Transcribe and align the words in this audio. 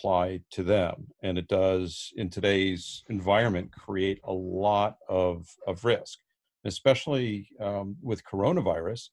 apply 0.00 0.40
to 0.52 0.62
them. 0.62 1.06
And 1.22 1.38
it 1.38 1.48
does, 1.48 2.12
in 2.16 2.30
today's 2.30 3.04
environment, 3.08 3.72
create 3.72 4.20
a 4.24 4.32
lot 4.32 4.96
of, 5.08 5.46
of 5.66 5.84
risk, 5.84 6.18
especially 6.64 7.48
um, 7.60 7.96
with 8.02 8.24
coronavirus. 8.24 9.08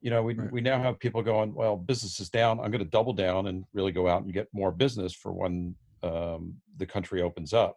You 0.00 0.10
know, 0.10 0.22
we, 0.22 0.34
right. 0.34 0.52
we 0.52 0.60
now 0.60 0.82
have 0.82 0.98
people 0.98 1.22
going, 1.22 1.54
well, 1.54 1.76
business 1.76 2.20
is 2.20 2.28
down. 2.28 2.60
I'm 2.60 2.70
going 2.70 2.84
to 2.84 2.90
double 2.90 3.12
down 3.12 3.46
and 3.46 3.64
really 3.72 3.92
go 3.92 4.08
out 4.08 4.22
and 4.22 4.32
get 4.32 4.48
more 4.52 4.72
business 4.72 5.14
for 5.14 5.32
when 5.32 5.74
um, 6.02 6.54
the 6.76 6.86
country 6.86 7.22
opens 7.22 7.52
up. 7.52 7.76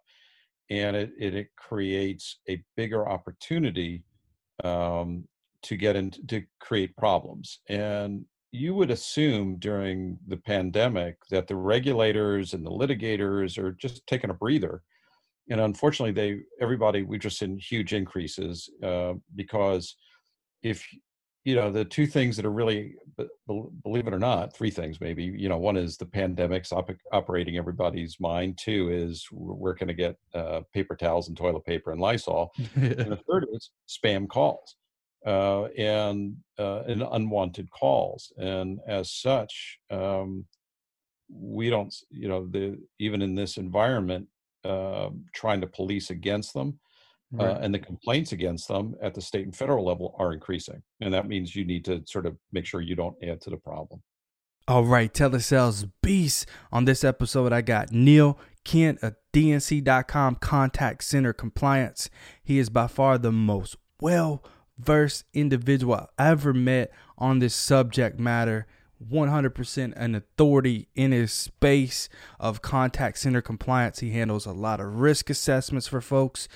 And 0.70 0.96
it, 0.96 1.12
it, 1.18 1.34
it 1.34 1.48
creates 1.56 2.40
a 2.48 2.64
bigger 2.76 3.08
opportunity 3.08 4.04
um, 4.64 5.28
to 5.64 5.76
get 5.76 5.96
into 5.96 6.26
to 6.28 6.44
create 6.60 6.96
problems. 6.96 7.60
And 7.68 8.26
you 8.52 8.74
would 8.74 8.92
assume 8.92 9.58
during 9.60 10.18
the 10.28 10.38
pandemic 10.38 11.18
that 11.30 11.48
the 11.48 11.56
regulators 11.56 12.54
and 12.54 12.66
the 12.66 12.72
litigators 12.72 13.58
are 13.58 13.72
just 13.74 14.06
taking 14.08 14.30
a 14.30 14.34
breather. 14.34 14.82
And 15.50 15.62
unfortunately 15.62 16.14
they 16.14 16.42
everybody 16.62 17.04
we've 17.04 17.20
just 17.20 17.40
seen 17.40 17.58
huge 17.58 17.94
increases 17.94 18.70
uh, 18.84 19.14
because 19.36 19.96
if 20.62 20.86
you 21.46 21.56
know 21.56 21.72
the 21.72 21.86
two 21.86 22.06
things 22.06 22.36
that 22.36 22.46
are 22.46 22.52
really 22.52 22.96
believe 23.84 24.08
it 24.08 24.14
or 24.14 24.20
not 24.20 24.54
three 24.54 24.70
things 24.70 25.00
maybe 25.00 25.24
you 25.24 25.48
know 25.48 25.58
one 25.58 25.78
is 25.78 25.98
the 25.98 26.06
pandemic's 26.06 26.72
op- 26.72 26.92
operating 27.14 27.58
everybody's 27.58 28.18
mind 28.20 28.58
two 28.58 28.90
is 28.92 29.26
we're 29.32 29.74
going 29.74 29.88
to 29.88 29.94
get 29.94 30.16
uh, 30.36 30.62
paper 30.74 30.96
towels 30.96 31.30
and 31.30 31.38
toilet 31.38 31.66
paper 31.66 31.92
and 31.92 32.02
lysol 32.02 32.52
and 32.76 33.12
the 33.12 33.20
third 33.28 33.46
is 33.54 33.72
spam 33.88 34.28
calls 34.28 34.76
uh, 35.26 35.66
and 35.78 36.36
uh, 36.58 36.84
and 36.88 37.04
unwanted 37.12 37.70
calls. 37.72 38.32
And 38.38 38.80
as 38.88 39.12
such, 39.12 39.80
um, 39.90 40.46
we 41.30 41.70
don't, 41.70 41.94
you 42.10 42.28
know, 42.28 42.48
the 42.48 42.80
even 43.00 43.22
in 43.22 43.36
this 43.36 43.58
environment, 43.58 44.28
uh, 44.64 45.10
trying 45.34 45.62
to 45.62 45.68
police 45.68 46.10
against 46.10 46.54
them. 46.54 46.80
Uh, 47.40 47.46
right. 47.46 47.58
and 47.62 47.72
the 47.72 47.78
complaints 47.78 48.32
against 48.32 48.68
them 48.68 48.96
at 49.04 49.14
the 49.14 49.22
state 49.22 49.46
and 49.46 49.56
federal 49.56 49.86
level 49.86 50.16
are 50.18 50.34
increasing. 50.34 50.82
And 51.00 51.14
that 51.14 51.28
means 51.28 51.56
you 51.56 51.64
need 51.64 51.86
to 51.86 52.02
sort 52.08 52.26
of 52.26 52.36
make 52.52 52.66
sure 52.66 52.82
you 52.82 52.96
don't 52.96 53.16
add 53.24 53.40
to 53.42 53.52
the 53.52 53.58
problem. 53.58 54.02
All 54.70 54.84
right, 54.84 55.12
telesales 55.12 55.90
beast. 56.04 56.48
On 56.72 56.86
this 56.86 57.04
episode, 57.04 57.52
I 57.52 57.62
got 57.62 57.92
Neil 57.92 58.38
Kent 58.64 59.00
of 59.02 59.16
DNC.com 59.34 60.36
Contact 60.36 61.04
Center 61.04 61.34
Compliance. 61.34 62.10
He 62.44 62.60
is 62.60 62.70
by 62.70 62.86
far 62.86 63.18
the 63.18 63.32
most 63.32 63.78
well 64.00 64.44
versed 64.80 65.26
individual 65.34 66.10
I 66.18 66.30
ever 66.30 66.54
met 66.54 66.92
on 67.18 67.40
this 67.40 67.54
subject 67.54 68.20
matter. 68.20 68.66
100% 69.08 69.94
an 69.96 70.16
authority 70.16 70.90
in 70.94 71.12
his 71.12 71.32
space 71.32 72.10
of 72.40 72.62
contact 72.62 73.18
center 73.18 73.42
compliance. 73.42 74.00
He 74.00 74.12
handles 74.12 74.46
a 74.46 74.52
lot 74.52 74.82
of 74.82 75.00
risk 75.00 75.30
assessments 75.30 75.88
for 75.88 76.02
folks, 76.02 76.50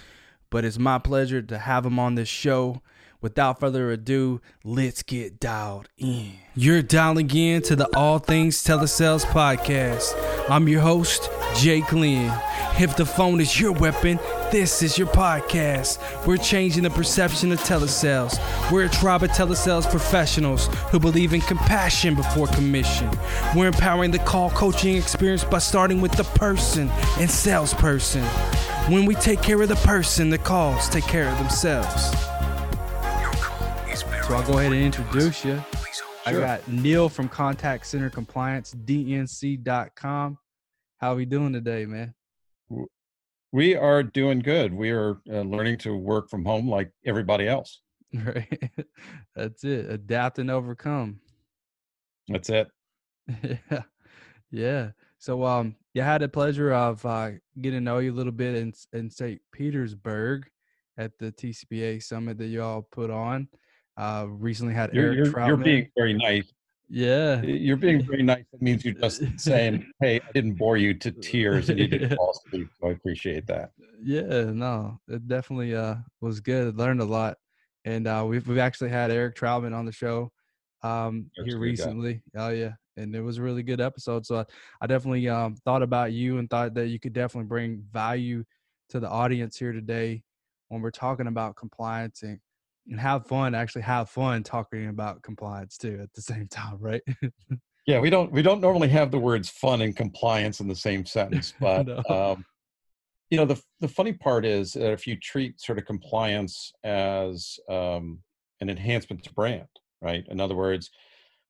but 0.49 0.65
it's 0.65 0.77
my 0.77 0.99
pleasure 0.99 1.41
to 1.41 1.57
have 1.57 1.85
him 1.85 1.99
on 1.99 2.15
this 2.15 2.27
show. 2.27 2.81
Without 3.23 3.61
further 3.61 3.89
ado, 3.89 4.41
let's 4.65 5.01
get 5.01 5.39
dialed 5.39 5.87
in. 5.97 6.33
You're 6.55 6.81
dialing 6.81 7.33
in 7.33 7.61
to 7.61 7.75
the 7.77 7.87
All 7.95 8.19
Things 8.19 8.61
Telesales 8.61 9.23
podcast. 9.23 10.13
I'm 10.49 10.67
your 10.67 10.81
host, 10.81 11.29
Jake 11.55 11.93
Lynn. 11.93 12.33
If 12.77 12.97
the 12.97 13.05
phone 13.05 13.39
is 13.39 13.57
your 13.57 13.71
weapon, 13.71 14.19
this 14.51 14.83
is 14.83 14.97
your 14.97 15.07
podcast. 15.07 15.99
We're 16.27 16.35
changing 16.35 16.83
the 16.83 16.89
perception 16.89 17.53
of 17.53 17.61
telesales. 17.61 18.37
We're 18.69 18.87
a 18.87 18.89
tribe 18.89 19.23
of 19.23 19.29
telesales 19.29 19.89
professionals 19.89 20.67
who 20.91 20.99
believe 20.99 21.33
in 21.33 21.39
compassion 21.39 22.15
before 22.15 22.47
commission. 22.47 23.09
We're 23.55 23.67
empowering 23.67 24.11
the 24.11 24.19
call 24.19 24.49
coaching 24.49 24.97
experience 24.97 25.45
by 25.45 25.59
starting 25.59 26.01
with 26.01 26.11
the 26.11 26.25
person 26.25 26.89
and 27.17 27.31
salesperson. 27.31 28.25
When 28.91 29.05
we 29.05 29.15
take 29.15 29.41
care 29.41 29.61
of 29.61 29.69
the 29.69 29.75
person, 29.77 30.29
the 30.29 30.37
calls 30.37 30.89
take 30.89 31.05
care 31.05 31.29
of 31.29 31.37
themselves. 31.37 32.32
So 34.27 34.35
I'll 34.35 34.47
go 34.47 34.57
ahead 34.57 34.71
and 34.71 34.81
introduce 34.81 35.43
you. 35.43 35.61
I 36.25 36.31
got 36.31 36.65
Neil 36.69 37.09
from 37.09 37.27
Contact 37.27 37.85
Center 37.85 38.09
Compliance, 38.09 38.73
DNC.com. 38.73 40.37
How 40.99 41.11
are 41.11 41.15
we 41.15 41.25
doing 41.25 41.51
today, 41.51 41.85
man? 41.85 42.13
We 43.51 43.75
are 43.75 44.01
doing 44.01 44.39
good. 44.39 44.73
We 44.73 44.91
are 44.91 45.21
uh, 45.29 45.41
learning 45.41 45.79
to 45.79 45.97
work 45.97 46.29
from 46.29 46.45
home 46.45 46.69
like 46.69 46.91
everybody 47.05 47.47
else. 47.47 47.81
Right. 48.13 48.71
That's 49.35 49.63
it. 49.63 49.89
Adapt 49.89 50.39
and 50.39 50.51
overcome. 50.51 51.19
That's 52.27 52.49
it. 52.49 52.67
yeah. 53.43 53.81
Yeah. 54.51 54.91
So 55.17 55.43
um 55.43 55.75
you 55.95 56.03
had 56.03 56.21
the 56.21 56.29
pleasure 56.29 56.71
of 56.71 57.03
uh 57.05 57.31
getting 57.59 57.79
to 57.79 57.83
know 57.83 57.97
you 57.97 58.13
a 58.13 58.13
little 58.13 58.31
bit 58.31 58.53
in 58.53 58.71
in 58.93 59.09
St. 59.09 59.41
Petersburg 59.51 60.47
at 60.97 61.17
the 61.17 61.31
TCPA 61.31 62.03
summit 62.03 62.37
that 62.37 62.47
y'all 62.47 62.87
put 62.91 63.09
on. 63.09 63.47
Uh 63.97 64.25
recently 64.27 64.73
had 64.73 64.93
you're, 64.93 65.13
Eric 65.13 65.33
you're, 65.35 65.47
You're 65.47 65.57
being 65.57 65.89
very 65.95 66.13
nice. 66.13 66.51
Yeah. 66.93 67.41
You're 67.41 67.77
being 67.77 68.05
very 68.07 68.21
nice. 68.21 68.45
It 68.53 68.61
means 68.61 68.85
you're 68.85 68.93
just 68.93 69.23
saying, 69.37 69.91
hey, 69.99 70.19
I 70.19 70.31
didn't 70.31 70.53
bore 70.53 70.77
you 70.77 70.93
to 70.95 71.11
tears 71.11 71.69
and 71.69 71.79
you 71.79 71.87
didn't 71.87 72.15
fall 72.17 72.31
asleep. 72.31 72.69
So 72.79 72.87
I 72.87 72.91
appreciate 72.91 73.47
that. 73.47 73.71
Yeah, 74.01 74.51
no, 74.51 74.99
it 75.07 75.27
definitely 75.27 75.75
uh, 75.75 75.95
was 76.21 76.39
good. 76.39 76.77
Learned 76.77 77.01
a 77.01 77.05
lot. 77.05 77.37
And 77.85 78.07
uh, 78.07 78.25
we've, 78.27 78.47
we've 78.47 78.59
actually 78.59 78.91
had 78.91 79.11
Eric 79.11 79.35
Troutman 79.35 79.75
on 79.75 79.85
the 79.85 79.91
show 79.91 80.31
um, 80.83 81.31
here 81.45 81.57
recently. 81.57 82.21
Guy. 82.35 82.47
Oh, 82.47 82.49
yeah. 82.49 82.73
And 82.95 83.15
it 83.15 83.21
was 83.21 83.39
a 83.39 83.41
really 83.41 83.63
good 83.63 83.81
episode. 83.81 84.25
So 84.25 84.39
I, 84.39 84.45
I 84.81 84.87
definitely 84.87 85.27
um, 85.29 85.55
thought 85.65 85.81
about 85.81 86.11
you 86.11 86.37
and 86.37 86.47
thought 86.49 86.75
that 86.75 86.89
you 86.89 86.99
could 86.99 87.13
definitely 87.13 87.47
bring 87.47 87.83
value 87.91 88.43
to 88.89 88.99
the 88.99 89.09
audience 89.09 89.57
here 89.57 89.71
today 89.71 90.21
when 90.69 90.81
we're 90.81 90.91
talking 90.91 91.27
about 91.27 91.55
compliance 91.55 92.21
and 92.21 92.39
and 92.87 92.99
have 92.99 93.25
fun 93.27 93.55
actually 93.55 93.81
have 93.81 94.09
fun 94.09 94.43
talking 94.43 94.87
about 94.87 95.21
compliance 95.21 95.77
too 95.77 95.99
at 96.01 96.13
the 96.13 96.21
same 96.21 96.47
time 96.51 96.77
right 96.79 97.01
yeah 97.87 97.99
we 97.99 98.09
don't 98.09 98.31
we 98.31 98.41
don't 98.41 98.61
normally 98.61 98.89
have 98.89 99.11
the 99.11 99.19
words 99.19 99.49
fun 99.49 99.81
and 99.81 99.95
compliance 99.95 100.59
in 100.59 100.67
the 100.67 100.75
same 100.75 101.05
sentence 101.05 101.53
but 101.59 101.87
no. 101.87 102.03
um, 102.09 102.45
you 103.29 103.37
know 103.37 103.45
the 103.45 103.61
the 103.79 103.87
funny 103.87 104.13
part 104.13 104.45
is 104.45 104.73
that 104.73 104.91
if 104.91 105.07
you 105.07 105.15
treat 105.17 105.59
sort 105.59 105.77
of 105.77 105.85
compliance 105.85 106.71
as 106.83 107.59
um, 107.69 108.19
an 108.61 108.69
enhancement 108.69 109.23
to 109.23 109.33
brand 109.33 109.67
right 110.01 110.25
in 110.29 110.39
other 110.39 110.55
words 110.55 110.89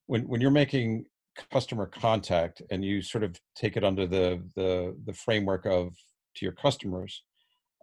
when 0.06 0.22
when 0.28 0.40
you're 0.40 0.50
making 0.50 1.04
customer 1.50 1.86
contact 1.86 2.62
and 2.70 2.84
you 2.84 3.02
sort 3.02 3.24
of 3.24 3.36
take 3.56 3.76
it 3.76 3.84
under 3.84 4.06
the 4.06 4.42
the 4.54 4.96
the 5.04 5.12
framework 5.12 5.66
of 5.66 5.94
to 6.34 6.44
your 6.44 6.52
customers 6.52 7.22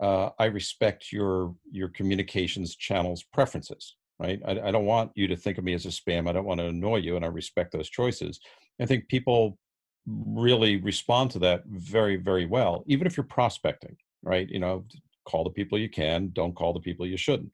uh, 0.01 0.31
I 0.39 0.45
respect 0.45 1.11
your 1.11 1.55
your 1.71 1.89
communications 1.89 2.75
channels 2.75 3.23
preferences. 3.23 3.95
Right. 4.19 4.39
I, 4.45 4.51
I 4.51 4.71
don't 4.71 4.85
want 4.85 5.11
you 5.15 5.27
to 5.27 5.35
think 5.35 5.57
of 5.57 5.63
me 5.63 5.73
as 5.73 5.85
a 5.85 5.89
spam. 5.89 6.29
I 6.29 6.31
don't 6.31 6.45
want 6.45 6.59
to 6.59 6.67
annoy 6.67 6.97
you, 6.97 7.15
and 7.15 7.25
I 7.25 7.29
respect 7.29 7.71
those 7.71 7.89
choices. 7.89 8.39
I 8.79 8.85
think 8.85 9.07
people 9.07 9.57
really 10.05 10.77
respond 10.77 11.31
to 11.31 11.39
that 11.39 11.63
very 11.67 12.17
very 12.17 12.45
well, 12.45 12.83
even 12.87 13.07
if 13.07 13.15
you're 13.15 13.23
prospecting. 13.23 13.95
Right. 14.23 14.47
You 14.49 14.59
know, 14.59 14.85
call 15.25 15.43
the 15.43 15.49
people 15.49 15.77
you 15.77 15.89
can. 15.89 16.29
Don't 16.33 16.55
call 16.55 16.73
the 16.73 16.79
people 16.79 17.05
you 17.05 17.17
shouldn't. 17.17 17.51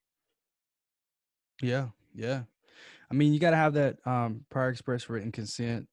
Yeah. 1.61 1.87
Yeah. 2.13 2.43
I 3.09 3.13
mean, 3.13 3.33
you 3.33 3.39
got 3.39 3.51
to 3.51 3.57
have 3.57 3.73
that 3.73 3.97
um, 4.05 4.41
prior 4.49 4.69
express 4.69 5.09
written 5.09 5.31
consent. 5.31 5.87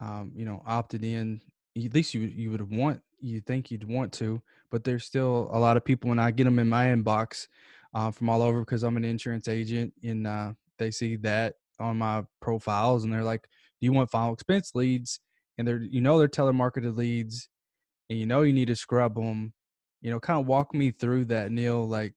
Um, 0.00 0.32
you 0.34 0.44
know, 0.44 0.62
opted 0.66 1.04
in. 1.04 1.40
At 1.76 1.94
least 1.94 2.14
you 2.14 2.22
you 2.22 2.50
would 2.50 2.68
want 2.70 3.00
you 3.20 3.40
think 3.40 3.70
you'd 3.70 3.88
want 3.88 4.12
to 4.12 4.42
but 4.70 4.84
there's 4.84 5.04
still 5.04 5.48
a 5.52 5.58
lot 5.58 5.76
of 5.76 5.84
people 5.84 6.08
when 6.08 6.18
I 6.18 6.30
get 6.30 6.44
them 6.44 6.58
in 6.58 6.68
my 6.68 6.86
inbox 6.86 7.48
uh, 7.94 8.10
from 8.10 8.28
all 8.28 8.42
over 8.42 8.60
because 8.60 8.82
I'm 8.82 8.96
an 8.96 9.04
insurance 9.04 9.48
agent 9.48 9.92
and 10.02 10.26
uh, 10.26 10.52
they 10.78 10.90
see 10.90 11.16
that 11.16 11.54
on 11.80 11.98
my 11.98 12.24
profiles 12.40 13.04
and 13.04 13.12
they're 13.12 13.24
like, 13.24 13.42
"Do 13.42 13.86
you 13.86 13.92
want 13.92 14.10
final 14.10 14.34
expense 14.34 14.72
leads?" 14.74 15.20
And 15.56 15.66
they're 15.66 15.82
you 15.82 16.00
know 16.00 16.18
they're 16.18 16.28
telemarketed 16.28 16.96
leads, 16.96 17.48
and 18.10 18.18
you 18.18 18.26
know 18.26 18.42
you 18.42 18.52
need 18.52 18.68
to 18.68 18.76
scrub 18.76 19.14
them. 19.14 19.52
You 20.00 20.10
know, 20.10 20.20
kind 20.20 20.40
of 20.40 20.46
walk 20.46 20.74
me 20.74 20.90
through 20.92 21.26
that, 21.26 21.50
Neil, 21.50 21.86
like 21.86 22.14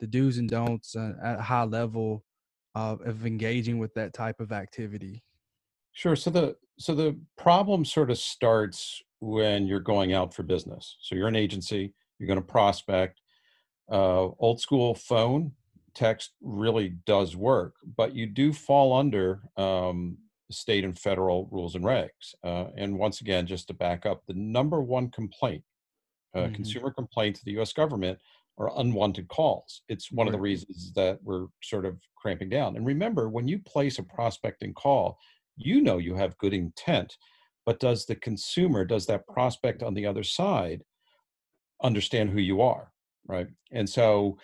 the 0.00 0.06
do's 0.06 0.38
and 0.38 0.48
don'ts 0.48 0.94
uh, 0.94 1.14
at 1.22 1.38
a 1.40 1.42
high 1.42 1.64
level 1.64 2.24
of, 2.74 3.00
of 3.00 3.26
engaging 3.26 3.78
with 3.78 3.94
that 3.94 4.12
type 4.12 4.40
of 4.40 4.52
activity. 4.52 5.24
Sure. 5.98 6.14
So 6.14 6.30
the 6.30 6.54
so 6.78 6.94
the 6.94 7.18
problem 7.36 7.84
sort 7.84 8.12
of 8.12 8.18
starts 8.18 9.02
when 9.18 9.66
you're 9.66 9.80
going 9.80 10.12
out 10.12 10.32
for 10.32 10.44
business. 10.44 10.96
So 11.00 11.16
you're 11.16 11.26
an 11.26 11.34
agency, 11.34 11.92
you're 12.18 12.28
going 12.28 12.38
to 12.38 12.46
prospect. 12.46 13.20
Uh, 13.90 14.28
old 14.38 14.60
school 14.60 14.94
phone 14.94 15.50
text 15.96 16.34
really 16.40 16.90
does 17.04 17.34
work, 17.34 17.74
but 17.96 18.14
you 18.14 18.26
do 18.26 18.52
fall 18.52 18.96
under 18.96 19.40
um, 19.56 20.16
state 20.52 20.84
and 20.84 20.96
federal 20.96 21.48
rules 21.50 21.74
and 21.74 21.84
regs. 21.84 22.32
Uh, 22.44 22.66
and 22.76 22.96
once 22.96 23.20
again, 23.20 23.44
just 23.44 23.66
to 23.66 23.74
back 23.74 24.06
up, 24.06 24.22
the 24.28 24.34
number 24.34 24.80
one 24.80 25.10
complaint, 25.10 25.64
uh, 26.32 26.42
mm-hmm. 26.42 26.54
consumer 26.54 26.92
complaint 26.92 27.34
to 27.34 27.44
the 27.44 27.58
US 27.60 27.72
government 27.72 28.20
are 28.56 28.70
unwanted 28.78 29.26
calls. 29.26 29.82
It's 29.88 30.12
one 30.12 30.26
right. 30.26 30.28
of 30.28 30.38
the 30.38 30.42
reasons 30.42 30.92
that 30.94 31.18
we're 31.24 31.46
sort 31.60 31.86
of 31.86 31.96
cramping 32.16 32.50
down. 32.50 32.76
And 32.76 32.86
remember, 32.86 33.28
when 33.28 33.48
you 33.48 33.58
place 33.58 33.98
a 33.98 34.04
prospecting 34.04 34.74
call, 34.74 35.18
you 35.58 35.80
know 35.80 35.98
you 35.98 36.14
have 36.14 36.38
good 36.38 36.54
intent 36.54 37.16
but 37.68 37.80
does 37.80 38.06
the 38.06 38.14
consumer, 38.14 38.82
does 38.82 39.04
that 39.08 39.26
prospect 39.26 39.82
on 39.82 39.92
the 39.92 40.06
other 40.06 40.22
side 40.22 40.80
understand 41.82 42.30
who 42.30 42.40
you 42.40 42.62
are, 42.62 42.92
right? 43.26 43.48
And 43.72 43.86
so, 43.86 44.38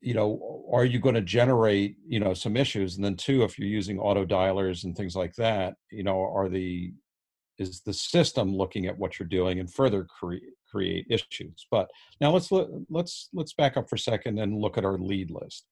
you 0.00 0.14
know, 0.14 0.64
are 0.72 0.84
you 0.84 1.00
going 1.00 1.16
to 1.16 1.22
generate, 1.22 1.96
you 2.06 2.20
know, 2.20 2.34
some 2.34 2.56
issues? 2.56 2.94
And 2.94 3.04
then 3.04 3.16
two, 3.16 3.42
if 3.42 3.58
you're 3.58 3.66
using 3.66 3.98
auto 3.98 4.24
dialers 4.24 4.84
and 4.84 4.96
things 4.96 5.16
like 5.16 5.34
that, 5.38 5.74
you 5.90 6.04
know, 6.04 6.20
are 6.20 6.48
the 6.48 6.92
is 7.58 7.80
the 7.80 7.92
system 7.92 8.54
looking 8.54 8.86
at 8.86 8.96
what 8.96 9.18
you're 9.18 9.26
doing 9.26 9.58
and 9.58 9.74
further 9.74 10.04
create 10.04 10.44
create 10.70 11.04
issues. 11.10 11.66
But 11.68 11.90
now 12.20 12.30
let's 12.30 12.48
let's 12.88 13.28
let's 13.32 13.54
back 13.54 13.76
up 13.76 13.88
for 13.88 13.96
a 13.96 13.98
second 13.98 14.38
and 14.38 14.56
look 14.56 14.78
at 14.78 14.84
our 14.84 14.98
lead 14.98 15.32
list. 15.32 15.66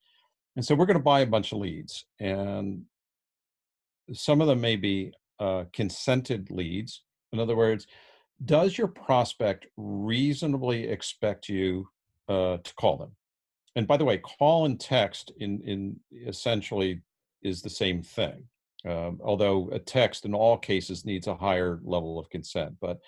And 0.56 0.64
so 0.64 0.74
we're 0.74 0.86
going 0.86 0.98
to 0.98 1.04
buy 1.04 1.20
a 1.20 1.26
bunch 1.26 1.52
of 1.52 1.58
leads, 1.58 2.04
and 2.18 2.82
some 4.12 4.40
of 4.40 4.46
them 4.46 4.60
may 4.60 4.76
be 4.76 5.12
uh, 5.38 5.64
consented 5.72 6.50
leads. 6.50 7.02
In 7.32 7.38
other 7.38 7.56
words, 7.56 7.86
does 8.44 8.76
your 8.76 8.88
prospect 8.88 9.66
reasonably 9.76 10.88
expect 10.88 11.48
you 11.48 11.88
uh, 12.28 12.58
to 12.62 12.74
call 12.74 12.96
them? 12.96 13.12
And 13.76 13.86
by 13.86 13.96
the 13.96 14.04
way, 14.04 14.18
call 14.18 14.64
and 14.64 14.80
text 14.80 15.32
in 15.38 15.60
in 15.62 16.00
essentially 16.26 17.00
is 17.42 17.62
the 17.62 17.70
same 17.70 18.02
thing. 18.02 18.44
Um, 18.84 19.20
although 19.22 19.68
a 19.72 19.78
text 19.78 20.24
in 20.24 20.34
all 20.34 20.56
cases 20.56 21.04
needs 21.04 21.26
a 21.26 21.36
higher 21.36 21.80
level 21.84 22.18
of 22.18 22.30
consent, 22.30 22.74
but 22.80 22.98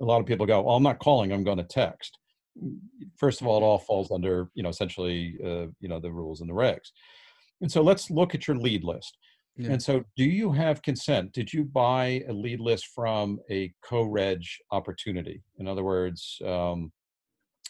a 0.00 0.04
lot 0.04 0.20
of 0.20 0.26
people 0.26 0.46
go, 0.46 0.62
"Well, 0.62 0.76
I'm 0.76 0.82
not 0.82 1.00
calling; 1.00 1.32
I'm 1.32 1.44
going 1.44 1.58
to 1.58 1.64
text." 1.64 2.18
First 3.16 3.40
of 3.40 3.46
all, 3.46 3.58
it 3.58 3.64
all 3.64 3.78
falls 3.78 4.10
under 4.10 4.50
you 4.54 4.62
know 4.62 4.68
essentially 4.70 5.36
uh, 5.44 5.66
you 5.80 5.88
know 5.88 6.00
the 6.00 6.12
rules 6.12 6.40
and 6.40 6.48
the 6.48 6.54
regs. 6.54 6.90
And 7.60 7.70
so 7.70 7.82
let's 7.82 8.10
look 8.10 8.34
at 8.34 8.46
your 8.46 8.56
lead 8.56 8.84
list. 8.84 9.18
Yeah. 9.56 9.72
And 9.72 9.82
so, 9.82 10.04
do 10.16 10.24
you 10.24 10.52
have 10.52 10.82
consent? 10.82 11.32
Did 11.32 11.52
you 11.52 11.64
buy 11.64 12.22
a 12.28 12.32
lead 12.32 12.60
list 12.60 12.88
from 12.94 13.38
a 13.50 13.72
co-reg 13.82 14.44
opportunity? 14.70 15.42
In 15.58 15.66
other 15.66 15.82
words, 15.82 16.40
um, 16.44 16.92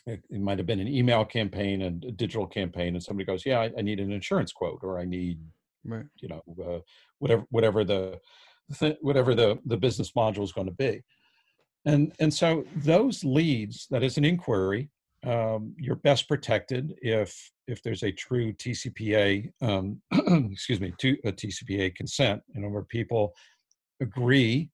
it, 0.06 0.22
it, 0.30 0.40
might 0.40 0.58
have 0.58 0.66
been 0.66 0.80
an 0.80 0.88
email 0.88 1.24
campaign 1.24 1.82
and 1.82 2.04
a 2.04 2.10
digital 2.10 2.46
campaign, 2.46 2.94
and 2.94 3.02
somebody 3.02 3.24
goes, 3.24 3.46
"Yeah, 3.46 3.60
I, 3.60 3.70
I 3.78 3.82
need 3.82 4.00
an 4.00 4.10
insurance 4.10 4.52
quote, 4.52 4.80
or 4.82 4.98
I 4.98 5.04
need, 5.04 5.38
right. 5.84 6.06
you 6.20 6.28
know, 6.28 6.42
uh, 6.64 6.80
whatever 7.18 7.44
whatever 7.50 7.84
the 7.84 8.18
whatever 9.00 9.34
the 9.34 9.58
the 9.66 9.76
business 9.76 10.12
module 10.12 10.42
is 10.42 10.52
going 10.52 10.66
to 10.68 10.72
be." 10.72 11.02
And 11.84 12.12
and 12.18 12.34
so 12.34 12.64
those 12.74 13.22
leads, 13.22 13.86
that 13.90 14.02
is 14.02 14.18
an 14.18 14.24
inquiry, 14.24 14.90
um, 15.26 15.75
you're 15.78 15.96
best 15.96 16.28
protected 16.28 16.94
if 17.02 17.50
if 17.67 17.82
there's 17.82 18.05
a 18.05 18.12
true 18.12 18.52
TCPA, 18.52 19.50
um, 19.61 20.00
excuse 20.52 20.81
me, 20.81 20.93
to 20.99 21.17
a 21.25 21.32
TCPA 21.32 21.96
consent, 21.96 22.40
you 22.55 22.61
know, 22.61 22.69
where 22.69 22.84
people 22.84 23.34
agree 24.00 24.70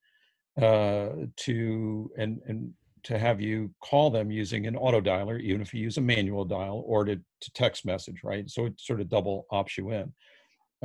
uh, 0.60 1.08
to 1.36 2.10
and 2.18 2.40
and 2.46 2.72
to 3.04 3.18
have 3.18 3.40
you 3.40 3.70
call 3.82 4.10
them 4.10 4.30
using 4.30 4.66
an 4.66 4.76
auto 4.76 5.00
dialer, 5.00 5.40
even 5.40 5.60
if 5.60 5.74
you 5.74 5.80
use 5.80 5.96
a 5.96 6.00
manual 6.00 6.44
dial, 6.44 6.84
or 6.86 7.04
to, 7.04 7.16
to 7.16 7.52
text 7.52 7.84
message, 7.84 8.20
right? 8.22 8.48
So 8.48 8.66
it 8.66 8.80
sort 8.80 9.00
of 9.00 9.08
double 9.08 9.46
opts 9.50 9.76
you 9.76 9.90
in. 9.90 10.12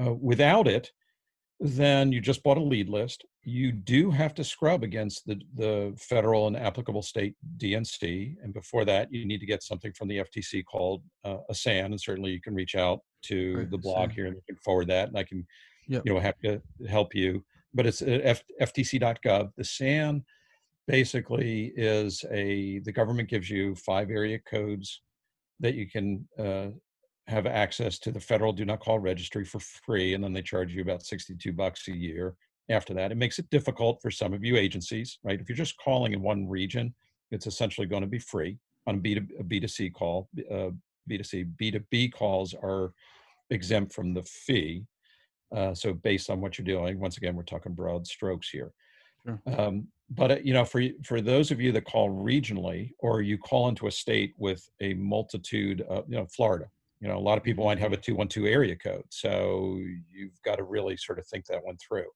Uh, 0.01 0.13
without 0.13 0.67
it, 0.67 0.91
then 1.59 2.11
you 2.11 2.21
just 2.21 2.43
bought 2.43 2.57
a 2.57 2.61
lead 2.61 2.87
list. 2.87 3.25
You 3.43 3.71
do 3.71 4.11
have 4.11 4.35
to 4.35 4.43
scrub 4.43 4.83
against 4.83 5.25
the, 5.25 5.41
the 5.55 5.93
federal 5.97 6.47
and 6.47 6.55
applicable 6.55 7.01
state 7.01 7.35
DNC. 7.57 8.35
And 8.43 8.53
before 8.53 8.85
that, 8.85 9.11
you 9.11 9.25
need 9.25 9.39
to 9.39 9.45
get 9.45 9.63
something 9.63 9.91
from 9.93 10.07
the 10.07 10.19
FTC 10.19 10.63
called 10.65 11.01
uh, 11.23 11.37
a 11.49 11.55
SAN. 11.55 11.85
And 11.85 11.99
certainly 11.99 12.31
you 12.31 12.41
can 12.41 12.53
reach 12.53 12.75
out 12.75 12.99
to 13.23 13.57
right, 13.57 13.71
the 13.71 13.77
blog 13.77 14.09
SAN. 14.09 14.15
here 14.15 14.25
and 14.27 14.35
you 14.35 14.41
can 14.47 14.57
forward 14.57 14.87
that. 14.89 15.07
And 15.07 15.17
I 15.17 15.23
can, 15.23 15.47
yep. 15.87 16.03
you 16.05 16.13
know, 16.13 16.19
have 16.19 16.37
to 16.43 16.61
help 16.87 17.15
you. 17.15 17.43
But 17.73 17.87
it's 17.87 18.03
F- 18.03 18.43
ftc.gov. 18.61 19.51
The 19.57 19.63
SAN 19.63 20.23
basically 20.87 21.73
is 21.75 22.23
a, 22.31 22.79
the 22.79 22.91
government 22.91 23.29
gives 23.29 23.49
you 23.49 23.73
five 23.75 24.11
area 24.11 24.39
codes 24.47 25.01
that 25.59 25.73
you 25.73 25.89
can 25.89 26.27
uh, 26.37 26.67
have 27.27 27.45
access 27.45 27.99
to 27.99 28.11
the 28.11 28.19
federal 28.19 28.53
do 28.53 28.65
not 28.65 28.79
call 28.79 28.99
registry 28.99 29.43
for 29.43 29.59
free 29.59 30.13
and 30.13 30.23
then 30.23 30.33
they 30.33 30.41
charge 30.41 30.73
you 30.73 30.81
about 30.81 31.03
62 31.03 31.51
bucks 31.51 31.87
a 31.87 31.91
year 31.91 32.35
after 32.69 32.93
that. 32.93 33.11
It 33.11 33.17
makes 33.17 33.39
it 33.39 33.49
difficult 33.49 34.01
for 34.01 34.11
some 34.11 34.33
of 34.33 34.43
you 34.43 34.57
agencies 34.57 35.19
right? 35.23 35.39
If 35.39 35.49
you're 35.49 35.55
just 35.55 35.77
calling 35.77 36.13
in 36.13 36.21
one 36.21 36.47
region 36.47 36.93
it's 37.31 37.47
essentially 37.47 37.87
going 37.87 38.03
to 38.03 38.07
be 38.07 38.19
free 38.19 38.57
on 38.85 38.95
a, 38.95 38.97
B 38.97 39.15
to, 39.15 39.21
a 39.39 39.43
b2c 39.43 39.93
call 39.93 40.29
uh, 40.51 40.69
b2c 41.09 41.51
b2b 41.61 42.13
calls 42.13 42.53
are 42.53 42.93
exempt 43.49 43.93
from 43.93 44.13
the 44.13 44.23
fee 44.23 44.85
uh, 45.55 45.73
so 45.73 45.93
based 45.93 46.29
on 46.29 46.41
what 46.41 46.57
you're 46.57 46.65
doing 46.65 46.99
once 46.99 47.17
again 47.17 47.35
we're 47.35 47.43
talking 47.43 47.73
broad 47.73 48.05
strokes 48.05 48.49
here. 48.49 48.71
Sure. 49.25 49.41
um, 49.57 49.87
but 50.09 50.31
uh, 50.31 50.37
you 50.41 50.53
know 50.53 50.63
for 50.63 50.81
for 51.03 51.19
those 51.19 51.51
of 51.51 51.59
you 51.59 51.71
that 51.73 51.85
call 51.85 52.09
regionally 52.09 52.91
or 52.99 53.21
you 53.21 53.37
call 53.37 53.67
into 53.67 53.87
a 53.87 53.91
state 53.91 54.33
with 54.37 54.69
a 54.79 54.93
multitude 54.93 55.81
of 55.81 56.05
you 56.07 56.15
know 56.15 56.25
florida 56.27 56.65
you 56.99 57.07
know 57.07 57.17
a 57.17 57.19
lot 57.19 57.37
of 57.37 57.43
people 57.43 57.65
might 57.65 57.79
have 57.79 57.93
a 57.93 57.97
212 57.97 58.47
area 58.47 58.75
code 58.75 59.03
so 59.09 59.79
you've 60.11 60.41
got 60.43 60.55
to 60.55 60.63
really 60.63 60.97
sort 60.97 61.19
of 61.19 61.27
think 61.27 61.45
that 61.45 61.63
one 61.63 61.77
through. 61.77 62.07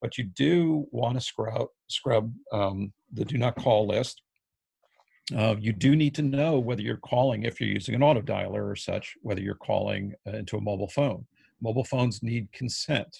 But 0.00 0.18
you 0.18 0.24
do 0.24 0.86
want 0.90 1.14
to 1.14 1.20
scrub 1.20 1.68
scrub 1.88 2.32
um, 2.52 2.92
the 3.12 3.24
do 3.24 3.38
not 3.38 3.56
call 3.56 3.86
list. 3.86 4.20
Uh, 5.36 5.54
you 5.58 5.72
do 5.72 5.94
need 5.94 6.14
to 6.16 6.22
know 6.22 6.58
whether 6.58 6.82
you're 6.82 6.96
calling 6.96 7.44
if 7.44 7.60
you're 7.60 7.70
using 7.70 7.94
an 7.94 8.02
auto 8.02 8.20
dialer 8.20 8.68
or 8.70 8.76
such 8.76 9.14
whether 9.22 9.40
you're 9.40 9.54
calling 9.54 10.12
uh, 10.26 10.36
into 10.36 10.56
a 10.56 10.60
mobile 10.60 10.88
phone. 10.88 11.24
Mobile 11.60 11.84
phones 11.84 12.22
need 12.22 12.50
consent 12.52 13.16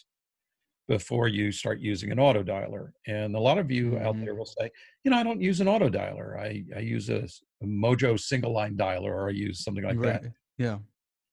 before 0.89 1.29
you 1.29 1.53
start 1.53 1.79
using 1.79 2.11
an 2.11 2.19
auto 2.19 2.43
dialer 2.43 2.91
and 3.07 3.37
a 3.37 3.41
lot 3.41 3.57
of 3.57 3.71
you 3.71 3.97
out 3.99 4.17
there 4.19 4.31
mm-hmm. 4.31 4.39
will 4.39 4.45
say 4.45 4.69
you 5.05 5.11
know 5.13 5.17
i 5.17 5.23
don't 5.23 5.41
use 5.41 5.61
an 5.61 5.69
auto 5.69 5.89
dialer. 5.89 6.37
I, 6.39 6.65
I 6.77 6.81
use 6.81 7.09
a, 7.09 7.23
a 7.63 7.67
mojo 7.67 8.19
single 8.19 8.53
line 8.53 8.77
dialer 8.77 9.11
or 9.11 9.29
i 9.29 9.31
use 9.31 9.63
something 9.63 9.85
like 9.85 9.97
right. 9.97 10.23
that 10.23 10.33
yeah 10.59 10.79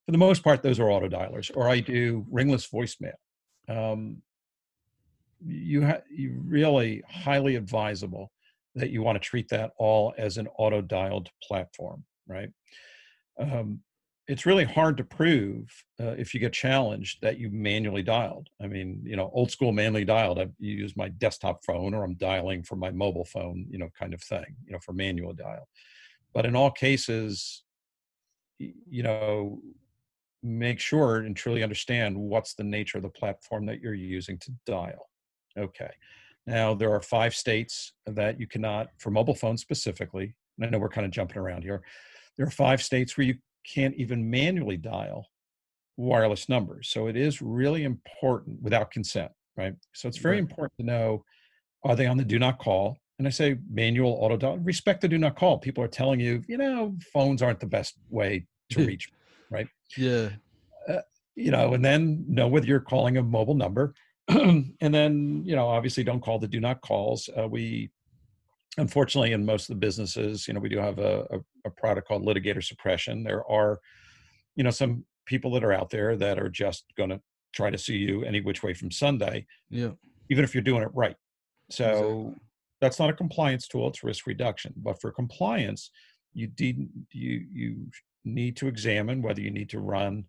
for 0.10 0.14
the 0.14 0.18
most 0.18 0.44
part, 0.44 0.64
those 0.64 0.80
are 0.80 0.90
auto 0.90 1.08
dialers, 1.08 1.52
or 1.54 1.70
I 1.70 1.82
do 1.82 2.26
ringless 2.32 2.68
voicemail. 2.68 3.14
Um, 3.68 4.24
you, 5.46 5.86
ha- 5.86 6.02
you 6.10 6.42
really 6.44 7.04
highly 7.08 7.56
advisable 7.58 8.32
that 8.74 8.90
you 8.90 9.04
want 9.04 9.18
to 9.18 9.30
treat 9.30 9.50
that 9.50 9.70
all 9.78 10.16
as 10.18 10.38
an 10.38 10.48
auto 10.58 10.82
dialed 10.82 11.30
platform, 11.44 12.06
right? 12.28 12.50
Um, 13.40 13.82
it's 14.28 14.48
really 14.48 14.64
hard 14.64 14.98
to 14.98 15.04
prove 15.04 15.70
uh, 16.00 16.16
if 16.18 16.34
you 16.34 16.40
get 16.40 16.54
challenged 16.54 17.22
that 17.22 17.38
you 17.38 17.52
manually 17.52 18.02
dialed. 18.02 18.48
I 18.60 18.66
mean, 18.66 19.04
you 19.06 19.16
know, 19.16 19.30
old 19.32 19.52
school 19.52 19.72
manually 19.72 20.06
dialed. 20.06 20.40
I 20.40 20.48
use 20.58 20.98
my 20.98 21.10
desktop 21.10 21.64
phone 21.64 21.94
or 21.94 22.04
I'm 22.04 22.16
dialing 22.16 22.64
from 22.64 22.80
my 22.80 22.90
mobile 22.90 23.26
phone, 23.26 23.68
you 23.70 23.78
know, 23.78 23.90
kind 24.00 24.16
of 24.16 24.24
thing, 24.24 24.56
you 24.66 24.74
know, 24.74 24.80
for 24.80 24.94
manual 24.94 25.34
dial. 25.34 25.68
But 26.34 26.48
in 26.48 26.56
all 26.56 26.72
cases, 26.72 27.62
you 28.60 29.04
know, 29.04 29.62
make 30.44 30.80
sure 30.80 31.18
and 31.18 31.36
truly 31.36 31.64
understand 31.64 32.18
what's 32.18 32.54
the 32.54 32.64
nature 32.64 32.98
of 32.98 33.04
the 33.04 33.10
platform 33.10 33.66
that 33.66 33.82
you're 33.82 33.94
using 33.94 34.38
to 34.40 34.52
dial. 34.66 35.10
Okay. 35.58 35.92
Now, 36.48 36.74
there 36.74 36.92
are 36.92 37.02
five 37.02 37.36
states 37.36 37.94
that 38.06 38.40
you 38.40 38.48
cannot, 38.48 38.88
for 38.98 39.12
mobile 39.12 39.36
phones 39.36 39.62
specifically, 39.62 40.36
and 40.58 40.66
I 40.66 40.70
know 40.70 40.80
we're 40.80 40.90
kind 40.90 41.06
of 41.06 41.12
jumping 41.12 41.38
around 41.38 41.64
here. 41.64 41.84
There 42.38 42.46
are 42.46 42.52
five 42.52 42.82
states 42.82 43.18
where 43.18 43.28
you 43.28 43.36
can't 43.68 43.96
even 43.96 44.30
manually 44.30 44.78
dial 44.78 45.28
wireless 45.98 46.48
numbers. 46.48 46.90
So 46.90 47.08
it 47.08 47.18
is 47.18 47.42
really 47.42 47.84
important 47.84 48.62
without 48.62 48.90
consent, 48.90 49.32
right? 49.58 49.74
So 49.94 50.08
it's 50.08 50.18
very 50.18 50.36
right. 50.36 50.42
important 50.42 50.74
to 50.80 50.86
know 50.86 51.24
are 51.84 51.96
they 51.96 52.08
on 52.08 52.18
the 52.18 52.26
do 52.26 52.40
not 52.40 52.58
call? 52.60 52.98
And 53.20 53.28
I 53.28 53.32
say 53.32 53.58
manual 53.70 54.18
auto 54.22 54.38
dial, 54.38 54.58
respect 54.60 55.02
the 55.02 55.08
do 55.10 55.18
not 55.18 55.36
call. 55.36 55.58
People 55.58 55.84
are 55.84 55.90
telling 55.90 56.20
you, 56.20 56.42
you 56.48 56.58
know, 56.58 56.96
phones 57.14 57.42
aren't 57.42 57.60
the 57.60 57.66
best 57.66 57.96
way 58.10 58.48
to 58.72 58.86
reach 58.86 59.10
right? 59.50 59.68
Yeah. 59.98 60.30
Uh, 60.88 61.02
you 61.36 61.52
know, 61.52 61.74
and 61.74 61.84
then 61.84 62.26
know 62.28 62.48
whether 62.48 62.66
you're 62.66 62.80
calling 62.80 63.18
a 63.18 63.24
mobile 63.24 63.56
number. 63.56 63.94
and 64.28 64.76
then, 64.80 65.44
you 65.46 65.56
know, 65.56 65.68
obviously 65.68 66.04
don't 66.04 66.22
call 66.22 66.40
the 66.40 66.48
do 66.48 66.60
not 66.60 66.82
calls. 66.82 67.30
Uh, 67.38 67.48
we, 67.48 67.90
unfortunately, 68.78 69.32
in 69.32 69.46
most 69.46 69.70
of 69.70 69.76
the 69.76 69.80
businesses, 69.80 70.48
you 70.48 70.54
know, 70.54 70.60
we 70.60 70.70
do 70.70 70.78
have 70.78 71.00
a, 71.00 71.26
a, 71.32 71.40
a 71.66 71.70
product 71.72 72.08
called 72.08 72.26
litigator 72.26 72.64
suppression. 72.64 73.24
There 73.24 73.50
are, 73.50 73.80
you 74.56 74.64
know, 74.64 74.70
some 74.70 75.06
people 75.26 75.52
that 75.52 75.64
are 75.64 75.74
out 75.74 75.90
there 75.90 76.16
that 76.18 76.38
are 76.38 76.50
just 76.50 76.86
going 76.98 77.10
to 77.10 77.22
try 77.54 77.70
to 77.70 77.78
sue 77.78 77.96
you 77.96 78.24
any 78.24 78.42
which 78.42 78.62
way 78.62 78.74
from 78.74 78.92
Sunday. 78.92 79.46
Yeah. 79.70 79.92
Even 80.30 80.44
if 80.44 80.54
you're 80.54 80.64
doing 80.64 80.84
it 80.84 80.92
right. 80.94 81.16
So 81.72 81.86
exactly. 81.86 82.36
that's 82.82 83.00
not 83.00 83.10
a 83.10 83.14
compliance 83.14 83.68
tool, 83.68 83.88
it's 83.88 84.04
risk 84.04 84.28
reduction. 84.28 84.74
But 84.78 85.00
for 85.02 85.12
compliance, 85.12 85.92
you 86.34 86.48
did 86.48 86.88
you 87.12 87.46
you 87.52 87.88
need 88.26 88.56
to 88.58 88.68
examine 88.68 89.22
whether 89.22 89.42
you 89.42 89.52
need 89.52 89.70
to 89.70 89.80
run 89.80 90.26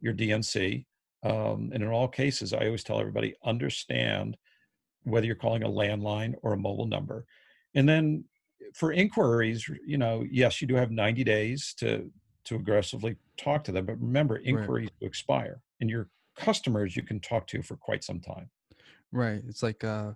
your 0.00 0.14
DNC. 0.14 0.84
Um, 1.22 1.70
and 1.72 1.82
in 1.82 1.88
all 1.88 2.08
cases, 2.08 2.52
I 2.52 2.66
always 2.66 2.84
tell 2.84 3.00
everybody 3.00 3.34
understand 3.44 4.36
whether 5.04 5.26
you're 5.26 5.36
calling 5.36 5.62
a 5.62 5.68
landline 5.68 6.34
or 6.42 6.52
a 6.52 6.58
mobile 6.58 6.86
number. 6.86 7.24
And 7.74 7.88
then 7.88 8.24
for 8.74 8.92
inquiries, 8.92 9.68
you 9.86 9.98
know, 9.98 10.24
yes, 10.30 10.60
you 10.60 10.66
do 10.66 10.74
have 10.74 10.90
90 10.90 11.24
days 11.24 11.74
to 11.78 12.10
to 12.44 12.56
aggressively 12.56 13.16
talk 13.38 13.64
to 13.64 13.72
them, 13.72 13.86
but 13.86 13.98
remember, 13.98 14.36
inquiries 14.36 14.90
right. 15.00 15.06
expire, 15.08 15.62
and 15.80 15.88
your 15.88 16.08
customers 16.36 16.94
you 16.94 17.02
can 17.02 17.18
talk 17.20 17.46
to 17.46 17.62
for 17.62 17.74
quite 17.76 18.04
some 18.04 18.20
time. 18.20 18.50
Right. 19.12 19.42
It's 19.48 19.62
like 19.62 19.82
uh, 19.82 20.12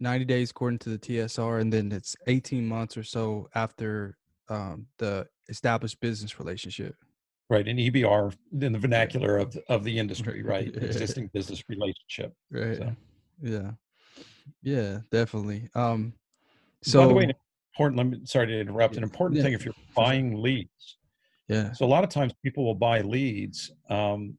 90 0.00 0.24
days 0.24 0.50
according 0.50 0.78
to 0.80 0.90
the 0.90 0.98
TSR, 0.98 1.60
and 1.60 1.72
then 1.72 1.92
it's 1.92 2.16
18 2.26 2.66
months 2.66 2.96
or 2.96 3.02
so 3.02 3.48
after 3.54 4.16
um, 4.48 4.86
the 4.98 5.26
established 5.48 6.00
business 6.00 6.38
relationship. 6.38 6.94
Right, 7.48 7.66
an 7.68 7.76
EBR 7.76 8.34
in 8.60 8.72
the 8.72 8.78
vernacular 8.78 9.36
of 9.36 9.56
of 9.68 9.84
the 9.84 9.98
industry, 9.98 10.42
right? 10.44 10.74
Existing 10.74 11.30
business 11.32 11.62
relationship. 11.68 12.32
Right. 12.50 12.78
So. 12.78 12.96
Yeah. 13.42 13.70
Yeah, 14.62 14.98
definitely. 15.10 15.68
Um, 15.74 16.12
so 16.82 17.00
by 17.00 17.08
the 17.08 17.14
way, 17.14 17.32
important. 17.74 17.98
Let 17.98 18.06
me 18.06 18.26
sorry 18.26 18.48
to 18.48 18.60
interrupt. 18.60 18.96
An 18.96 19.02
important 19.02 19.38
yeah. 19.38 19.44
thing 19.44 19.52
if 19.52 19.64
you're 19.64 19.74
buying 19.94 20.40
leads. 20.42 20.98
Yeah. 21.48 21.72
So 21.72 21.84
a 21.84 21.88
lot 21.88 22.02
of 22.04 22.10
times 22.10 22.32
people 22.44 22.64
will 22.64 22.74
buy 22.74 23.02
leads, 23.02 23.70
um, 23.88 24.36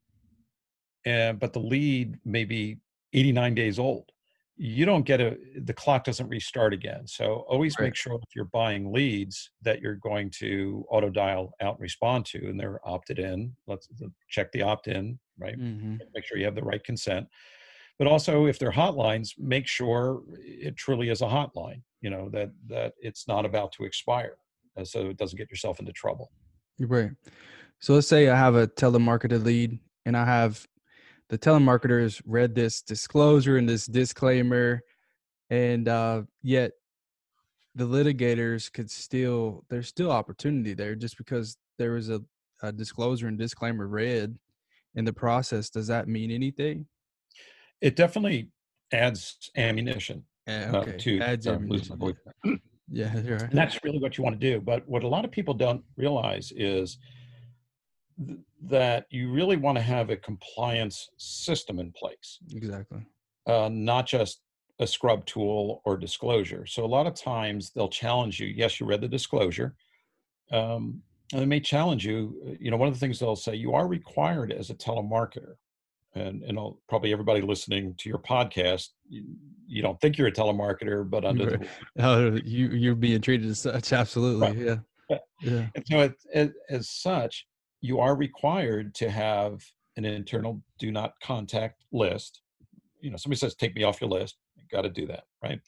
and 1.05 1.39
but 1.39 1.53
the 1.53 1.59
lead 1.59 2.17
may 2.25 2.43
be 2.43 2.77
89 3.13 3.55
days 3.55 3.79
old 3.79 4.11
you 4.57 4.85
don't 4.85 5.03
get 5.03 5.21
a 5.21 5.37
the 5.63 5.73
clock 5.73 6.03
doesn't 6.03 6.27
restart 6.27 6.73
again. 6.73 7.05
So 7.05 7.45
always 7.47 7.75
right. 7.79 7.85
make 7.85 7.95
sure 7.95 8.15
if 8.15 8.35
you're 8.35 8.45
buying 8.45 8.91
leads 8.91 9.51
that 9.61 9.81
you're 9.81 9.95
going 9.95 10.31
to 10.39 10.83
auto 10.89 11.09
dial 11.09 11.53
out 11.61 11.75
and 11.75 11.81
respond 11.81 12.25
to 12.27 12.49
and 12.49 12.59
they're 12.59 12.79
opted 12.83 13.19
in. 13.19 13.53
Let's 13.67 13.87
check 14.29 14.51
the 14.51 14.63
opt-in 14.63 15.19
right? 15.39 15.59
Mm-hmm. 15.59 15.97
make 16.13 16.25
sure 16.25 16.37
you 16.37 16.45
have 16.45 16.55
the 16.55 16.63
right 16.63 16.83
consent. 16.83 17.27
But 17.99 18.07
also 18.07 18.45
if 18.45 18.59
they're 18.59 18.71
hotlines 18.71 19.31
make 19.37 19.67
sure 19.67 20.23
it 20.37 20.75
truly 20.75 21.09
is 21.09 21.21
a 21.21 21.25
hotline 21.25 21.81
you 22.01 22.09
know 22.09 22.29
that 22.29 22.51
that 22.67 22.93
it's 22.99 23.27
not 23.27 23.45
about 23.45 23.71
to 23.73 23.85
expire 23.85 24.37
uh, 24.77 24.83
so 24.83 25.09
it 25.09 25.17
doesn't 25.17 25.37
get 25.37 25.49
yourself 25.49 25.79
into 25.79 25.91
trouble. 25.91 26.31
Right. 26.79 27.11
So 27.79 27.93
let's 27.93 28.07
say 28.07 28.29
i 28.29 28.35
have 28.35 28.55
a 28.55 28.67
telemarketed 28.67 29.43
lead 29.43 29.79
and 30.05 30.17
i 30.17 30.25
have 30.25 30.65
the 31.29 31.37
telemarketers 31.37 32.21
read 32.25 32.55
this 32.55 32.81
disclosure 32.81 33.57
and 33.57 33.67
this 33.67 33.85
disclaimer, 33.85 34.81
and 35.49 35.87
uh, 35.87 36.23
yet 36.41 36.71
the 37.75 37.85
litigators 37.85 38.71
could 38.71 38.89
still 38.89 39.63
there's 39.69 39.87
still 39.87 40.11
opportunity 40.11 40.73
there 40.73 40.95
just 40.95 41.17
because 41.17 41.57
there 41.77 41.91
was 41.91 42.09
a, 42.09 42.21
a 42.63 42.71
disclosure 42.71 43.27
and 43.27 43.37
disclaimer 43.37 43.87
read 43.87 44.37
in 44.95 45.05
the 45.05 45.13
process. 45.13 45.69
Does 45.69 45.87
that 45.87 46.07
mean 46.07 46.31
anything? 46.31 46.87
It 47.81 47.95
definitely 47.95 48.49
adds 48.91 49.51
ammunition 49.55 50.23
yeah, 50.47 50.71
okay. 50.73 50.93
uh, 50.93 50.97
to 50.97 51.19
adds 51.19 51.47
uh, 51.47 51.53
ammunition. 51.53 51.99
Yeah, 52.89 53.13
right. 53.13 53.41
And 53.41 53.51
that's 53.51 53.83
really 53.83 53.99
what 53.99 54.17
you 54.17 54.23
want 54.23 54.39
to 54.39 54.51
do. 54.51 54.61
But 54.61 54.87
what 54.87 55.03
a 55.03 55.07
lot 55.07 55.25
of 55.25 55.31
people 55.31 55.53
don't 55.53 55.83
realize 55.97 56.53
is 56.55 56.97
that 58.63 59.05
you 59.09 59.31
really 59.31 59.57
want 59.57 59.77
to 59.77 59.81
have 59.81 60.09
a 60.09 60.17
compliance 60.17 61.09
system 61.17 61.79
in 61.79 61.91
place. 61.91 62.39
Exactly. 62.53 63.05
Uh, 63.45 63.69
not 63.71 64.07
just 64.07 64.41
a 64.79 64.87
scrub 64.87 65.25
tool 65.25 65.81
or 65.85 65.97
disclosure. 65.97 66.65
So 66.65 66.83
a 66.83 66.87
lot 66.87 67.07
of 67.07 67.13
times 67.13 67.71
they'll 67.71 67.89
challenge 67.89 68.39
you. 68.39 68.47
Yes, 68.47 68.79
you 68.79 68.85
read 68.85 69.01
the 69.01 69.07
disclosure. 69.07 69.75
Um, 70.51 71.01
and 71.33 71.41
they 71.41 71.45
may 71.45 71.59
challenge 71.59 72.05
you. 72.05 72.41
Uh, 72.45 72.51
you 72.59 72.71
know, 72.71 72.77
one 72.77 72.87
of 72.87 72.93
the 72.93 72.99
things 72.99 73.19
they'll 73.19 73.35
say, 73.35 73.55
you 73.55 73.73
are 73.73 73.87
required 73.87 74.51
as 74.51 74.69
a 74.69 74.75
telemarketer. 74.75 75.55
And, 76.15 76.41
and 76.43 76.57
I'll, 76.57 76.79
probably 76.89 77.11
everybody 77.11 77.41
listening 77.41 77.93
to 77.97 78.09
your 78.09 78.19
podcast, 78.19 78.89
you, 79.07 79.23
you, 79.67 79.81
don't 79.81 79.99
think 80.01 80.17
you're 80.17 80.27
a 80.27 80.31
telemarketer, 80.31 81.07
but 81.07 81.25
under 81.25 81.47
right. 81.49 81.67
the 81.95 82.03
oh, 82.03 82.39
you 82.43 82.69
you're 82.69 82.95
being 82.95 83.21
treated 83.21 83.49
as 83.49 83.59
such. 83.59 83.93
Absolutely, 83.93 84.65
right. 84.65 84.81
yeah, 85.09 85.17
yeah. 85.41 85.67
And 85.75 85.85
so, 85.85 85.99
it, 85.99 86.15
it, 86.33 86.53
as 86.69 86.89
such, 86.89 87.45
you 87.81 87.99
are 87.99 88.15
required 88.15 88.93
to 88.95 89.09
have 89.09 89.63
an 89.97 90.05
internal 90.05 90.61
do 90.79 90.91
not 90.91 91.13
contact 91.21 91.83
list. 91.91 92.41
You 93.01 93.11
know, 93.11 93.17
somebody 93.17 93.39
says, 93.39 93.55
take 93.55 93.75
me 93.75 93.83
off 93.83 94.01
your 94.01 94.09
list. 94.09 94.37
You 94.55 94.63
got 94.71 94.81
to 94.81 94.89
do 94.89 95.07
that, 95.07 95.23
right? 95.43 95.59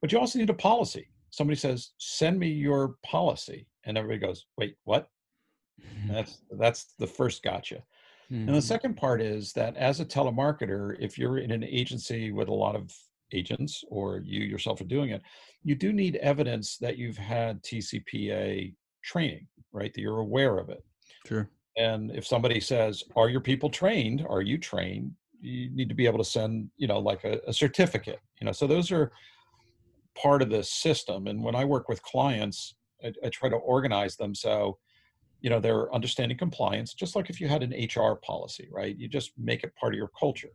But 0.00 0.12
you 0.12 0.18
also 0.18 0.38
need 0.38 0.50
a 0.50 0.54
policy. 0.54 1.08
Somebody 1.30 1.56
says, 1.56 1.90
send 1.98 2.38
me 2.38 2.48
your 2.48 2.94
policy. 3.04 3.66
And 3.84 3.98
everybody 3.98 4.20
goes, 4.20 4.46
wait, 4.56 4.76
what? 4.84 5.08
that's 6.08 6.40
that's 6.58 6.94
the 6.98 7.06
first 7.06 7.42
gotcha. 7.42 7.82
Mm-hmm. 8.30 8.48
And 8.48 8.48
the 8.48 8.52
hmm. 8.54 8.60
second 8.60 8.96
part 8.96 9.22
is 9.22 9.52
that 9.54 9.76
as 9.76 10.00
a 10.00 10.04
telemarketer, 10.04 10.96
if 11.00 11.16
you're 11.16 11.38
in 11.38 11.50
an 11.50 11.64
agency 11.64 12.30
with 12.30 12.48
a 12.48 12.54
lot 12.54 12.76
of 12.76 12.92
agents 13.32 13.84
or 13.88 14.18
you 14.18 14.40
yourself 14.40 14.80
are 14.80 14.84
doing 14.84 15.10
it, 15.10 15.22
you 15.62 15.74
do 15.74 15.92
need 15.92 16.16
evidence 16.16 16.76
that 16.78 16.98
you've 16.98 17.16
had 17.16 17.62
TCPA 17.62 18.74
training, 19.02 19.46
right? 19.72 19.92
That 19.94 20.00
you're 20.00 20.18
aware 20.18 20.58
of 20.58 20.68
it. 20.68 20.84
Sure. 21.26 21.48
And 21.78 22.10
if 22.14 22.26
somebody 22.26 22.60
says, 22.60 23.04
"Are 23.16 23.28
your 23.28 23.40
people 23.40 23.70
trained? 23.70 24.26
Are 24.28 24.42
you 24.42 24.58
trained?" 24.58 25.12
You 25.40 25.70
need 25.70 25.88
to 25.88 25.94
be 25.94 26.06
able 26.06 26.18
to 26.18 26.24
send, 26.24 26.70
you 26.76 26.88
know, 26.88 26.98
like 26.98 27.22
a, 27.24 27.40
a 27.46 27.52
certificate. 27.52 28.20
You 28.40 28.46
know, 28.46 28.52
so 28.52 28.66
those 28.66 28.90
are 28.90 29.12
part 30.20 30.42
of 30.42 30.50
the 30.50 30.64
system. 30.64 31.28
And 31.28 31.44
when 31.44 31.54
I 31.54 31.64
work 31.64 31.88
with 31.88 32.02
clients, 32.02 32.74
I, 33.04 33.12
I 33.24 33.28
try 33.28 33.48
to 33.48 33.56
organize 33.56 34.16
them 34.16 34.34
so 34.34 34.78
you 35.40 35.50
know 35.50 35.60
they're 35.60 35.92
understanding 35.94 36.36
compliance 36.36 36.94
just 36.94 37.14
like 37.14 37.30
if 37.30 37.40
you 37.40 37.48
had 37.48 37.62
an 37.62 37.72
hr 37.94 38.14
policy 38.16 38.68
right 38.72 38.96
you 38.98 39.08
just 39.08 39.32
make 39.38 39.62
it 39.62 39.74
part 39.76 39.94
of 39.94 39.98
your 39.98 40.10
culture 40.18 40.50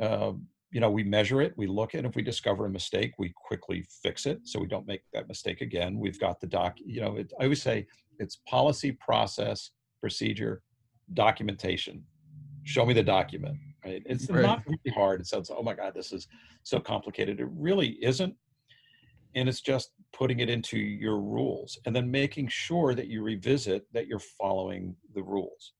um, 0.00 0.46
you 0.70 0.80
know 0.80 0.90
we 0.90 1.02
measure 1.04 1.40
it 1.40 1.54
we 1.56 1.66
look 1.66 1.94
at 1.94 2.04
it 2.04 2.08
if 2.08 2.16
we 2.16 2.22
discover 2.22 2.66
a 2.66 2.70
mistake 2.70 3.12
we 3.18 3.32
quickly 3.46 3.84
fix 4.02 4.26
it 4.26 4.40
so 4.44 4.58
we 4.58 4.66
don't 4.66 4.86
make 4.86 5.02
that 5.12 5.28
mistake 5.28 5.60
again 5.60 5.98
we've 5.98 6.20
got 6.20 6.40
the 6.40 6.46
doc 6.46 6.76
you 6.84 7.00
know 7.00 7.16
it, 7.16 7.32
i 7.40 7.44
always 7.44 7.62
say 7.62 7.86
it's 8.18 8.36
policy 8.46 8.92
process 8.92 9.70
procedure, 10.00 10.62
documentation. 11.14 12.04
Show 12.64 12.84
me 12.86 12.94
the 12.94 13.02
document. 13.02 13.56
Right? 13.84 14.02
It's 14.06 14.28
right. 14.28 14.42
not 14.42 14.62
really 14.66 14.94
hard. 14.94 15.20
It 15.20 15.26
sounds, 15.26 15.50
oh 15.50 15.62
my 15.62 15.74
God, 15.74 15.92
this 15.94 16.12
is 16.12 16.26
so 16.62 16.80
complicated. 16.80 17.40
It 17.40 17.48
really 17.50 17.98
isn't. 18.02 18.34
And 19.34 19.48
it's 19.48 19.60
just 19.60 19.90
putting 20.12 20.40
it 20.40 20.50
into 20.50 20.78
your 20.78 21.20
rules 21.20 21.78
and 21.86 21.94
then 21.94 22.10
making 22.10 22.48
sure 22.48 22.94
that 22.94 23.06
you 23.08 23.22
revisit 23.22 23.86
that 23.92 24.06
you're 24.06 24.18
following 24.18 24.96
the 25.14 25.22
rules. 25.22 25.72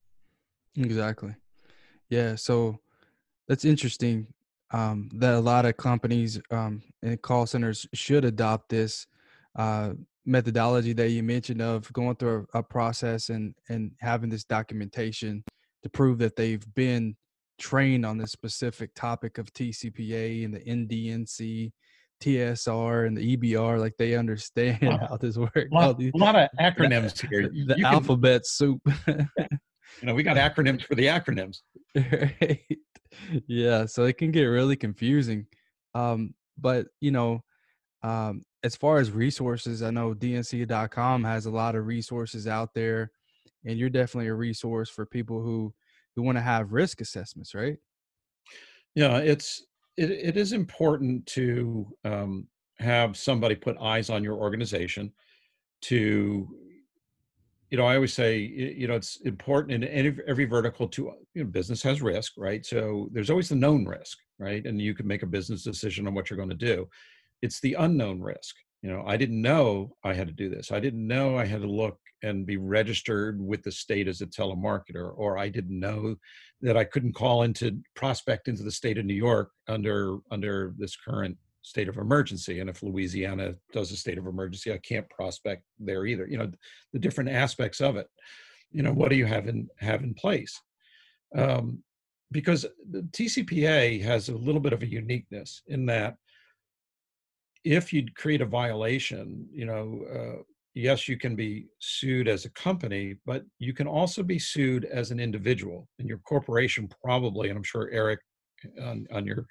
Exactly. 0.77 1.35
Yeah. 2.09 2.37
So 2.37 2.79
that's 3.49 3.65
interesting 3.65 4.29
um, 4.71 5.09
that 5.15 5.35
a 5.35 5.41
lot 5.41 5.65
of 5.65 5.77
companies 5.77 6.41
um, 6.51 6.83
and 7.03 7.21
call 7.21 7.47
centers 7.47 7.87
should 7.95 8.25
adopt 8.25 8.69
this. 8.69 9.07
Uh, 9.57 9.95
methodology 10.28 10.92
that 10.92 11.11
you 11.11 11.23
mentioned 11.23 11.62
of 11.62 11.92
going 11.92 12.14
through 12.16 12.47
a, 12.54 12.58
a, 12.58 12.62
process 12.62 13.30
and 13.30 13.54
and 13.68 13.92
having 14.00 14.30
this 14.30 14.44
documentation 14.44 15.42
to 15.82 15.88
prove 15.88 16.18
that 16.18 16.37
they've 16.37 16.64
been 16.75 17.16
trained 17.58 18.04
on 18.06 18.18
this 18.18 18.30
specific 18.30 18.94
topic 18.94 19.38
of 19.38 19.52
TCPA 19.52 20.44
and 20.44 20.54
the 20.54 20.61
NDNC, 20.61 21.73
TSR 22.23 23.06
and 23.06 23.16
the 23.16 23.37
EBR, 23.37 23.78
like 23.80 23.94
they 23.99 24.14
understand 24.14 24.82
how 25.08 25.16
this 25.16 25.37
works. 25.37 25.56
A 25.56 25.75
lot, 25.75 26.00
a 26.00 26.11
lot 26.14 26.37
of 26.37 26.49
acronyms 26.61 27.28
here. 27.28 27.50
The 27.66 27.78
you 27.78 27.87
alphabet 27.87 28.42
can, 28.42 28.44
soup. 28.44 28.80
you 29.06 30.06
know, 30.06 30.14
we 30.14 30.23
got 30.23 30.37
acronyms 30.37 30.85
for 30.85 30.94
the 30.94 31.06
acronyms. 31.06 31.58
Right. 31.94 32.61
Yeah, 33.47 33.87
so 33.87 34.04
it 34.04 34.18
can 34.18 34.30
get 34.30 34.44
really 34.44 34.76
confusing. 34.76 35.47
Um, 35.94 36.35
but 36.56 36.87
you 37.00 37.11
know, 37.11 37.42
um, 38.02 38.42
as 38.62 38.75
far 38.75 38.99
as 38.99 39.11
resources, 39.11 39.83
I 39.83 39.91
know 39.91 40.15
DNC.com 40.15 41.25
has 41.25 41.47
a 41.47 41.50
lot 41.50 41.77
of 41.77 41.87
resources 41.87 42.47
out 42.47 42.75
there, 42.75 43.12
and 43.65 43.79
you're 43.79 43.91
definitely 43.91 44.29
a 44.29 44.35
resource 44.35 44.91
for 44.91 45.07
people 45.07 45.41
who 45.43 45.73
who 46.17 46.23
want 46.23 46.37
to 46.37 46.43
have 46.43 46.73
risk 46.73 47.00
assessments, 47.00 47.55
right? 47.55 47.77
Yeah, 48.95 49.19
it's 49.19 49.65
it, 49.97 50.11
it 50.11 50.37
is 50.37 50.53
important 50.53 51.25
to 51.27 51.87
um, 52.05 52.49
have 52.79 53.17
somebody 53.17 53.55
put 53.55 53.79
eyes 53.79 54.11
on 54.11 54.25
your 54.25 54.37
organization. 54.37 55.12
To 55.83 56.49
you 57.71 57.77
know, 57.77 57.85
I 57.85 57.95
always 57.95 58.15
say 58.15 58.38
you 58.38 58.88
know 58.88 58.95
it's 58.95 59.21
important 59.21 59.85
in 59.85 59.88
every, 59.88 60.25
every 60.27 60.45
vertical 60.47 60.88
to 60.88 61.12
you 61.35 61.45
know 61.45 61.50
business 61.50 61.83
has 61.85 62.03
risk, 62.03 62.33
right? 62.37 62.67
So 62.67 63.09
there's 63.12 63.31
always 63.31 63.50
the 63.50 63.55
known 63.55 63.85
risk, 63.85 64.19
right? 64.41 64.67
And 64.67 64.81
you 64.81 64.95
can 64.95 65.07
make 65.07 65.23
a 65.23 65.27
business 65.27 65.62
decision 65.62 66.09
on 66.09 66.15
what 66.15 66.29
you're 66.29 66.37
going 66.37 66.49
to 66.49 66.57
do 66.57 66.88
it's 67.42 67.61
the 67.61 67.75
unknown 67.75 68.21
risk 68.21 68.57
you 68.83 68.90
know 68.90 69.02
i 69.07 69.16
didn't 69.16 69.40
know 69.40 69.95
i 70.04 70.12
had 70.12 70.26
to 70.26 70.33
do 70.33 70.49
this 70.49 70.71
i 70.73 70.80
didn't 70.80 71.07
know 71.07 71.37
i 71.37 71.45
had 71.45 71.62
to 71.62 71.71
look 71.71 71.99
and 72.23 72.47
be 72.47 72.57
registered 72.57 73.40
with 73.40 73.62
the 73.62 73.71
state 73.71 74.09
as 74.09 74.21
a 74.21 74.26
telemarketer 74.26 75.12
or 75.16 75.38
i 75.38 75.49
didn't 75.49 75.78
know 75.78 76.16
that 76.61 76.76
i 76.76 76.85
couldn't 76.85 77.14
call 77.14 77.42
into 77.42 77.78
prospect 77.95 78.49
into 78.49 78.62
the 78.62 78.71
state 78.71 78.99
of 78.99 79.04
new 79.04 79.14
york 79.14 79.50
under 79.68 80.18
under 80.30 80.75
this 80.78 80.97
current 80.97 81.37
state 81.62 81.88
of 81.88 81.99
emergency 81.99 82.61
and 82.61 82.71
if 82.71 82.83
louisiana 82.83 83.54
does 83.73 83.92
a 83.92 83.97
state 83.97 84.18
of 84.18 84.26
emergency 84.26 84.73
i 84.73 84.78
can't 84.78 85.09
prospect 85.11 85.62
there 85.78 86.07
either 86.07 86.26
you 86.26 86.38
know 86.38 86.50
the 86.92 86.99
different 86.99 87.30
aspects 87.30 87.80
of 87.80 87.97
it 87.97 88.09
you 88.71 88.83
know 88.83 88.92
what 88.92 89.11
do 89.11 89.16
you 89.16 89.26
have 89.26 89.49
in 89.49 89.68
have 89.78 90.02
in 90.02 90.14
place? 90.14 90.61
Um, 91.35 91.83
because 92.30 92.66
the 92.90 93.02
tcpa 93.02 94.02
has 94.02 94.28
a 94.28 94.37
little 94.37 94.61
bit 94.61 94.73
of 94.73 94.83
a 94.83 94.87
uniqueness 94.87 95.62
in 95.66 95.87
that 95.87 96.16
if 97.65 97.93
you 97.93 98.07
create 98.17 98.41
a 98.41 98.47
violation, 98.47 99.47
you 99.53 99.67
know, 99.67 100.00
uh, 100.15 100.43
yes, 100.75 101.09
you 101.09 101.17
can 101.17 101.35
be 101.35 101.67
sued 101.81 102.29
as 102.29 102.45
a 102.45 102.50
company, 102.50 103.17
but 103.27 103.45
you 103.59 103.75
can 103.75 103.87
also 103.87 104.23
be 104.23 104.38
sued 104.38 104.85
as 104.85 105.11
an 105.11 105.21
individual. 105.21 105.88
And 105.99 106.09
your 106.09 106.19
corporation 106.19 106.88
probably, 107.05 107.49
and 107.49 107.57
I'm 107.57 107.65
sure 107.65 107.91
Eric 107.93 108.21
on, 108.83 109.07
on 109.12 109.27
your 109.27 109.47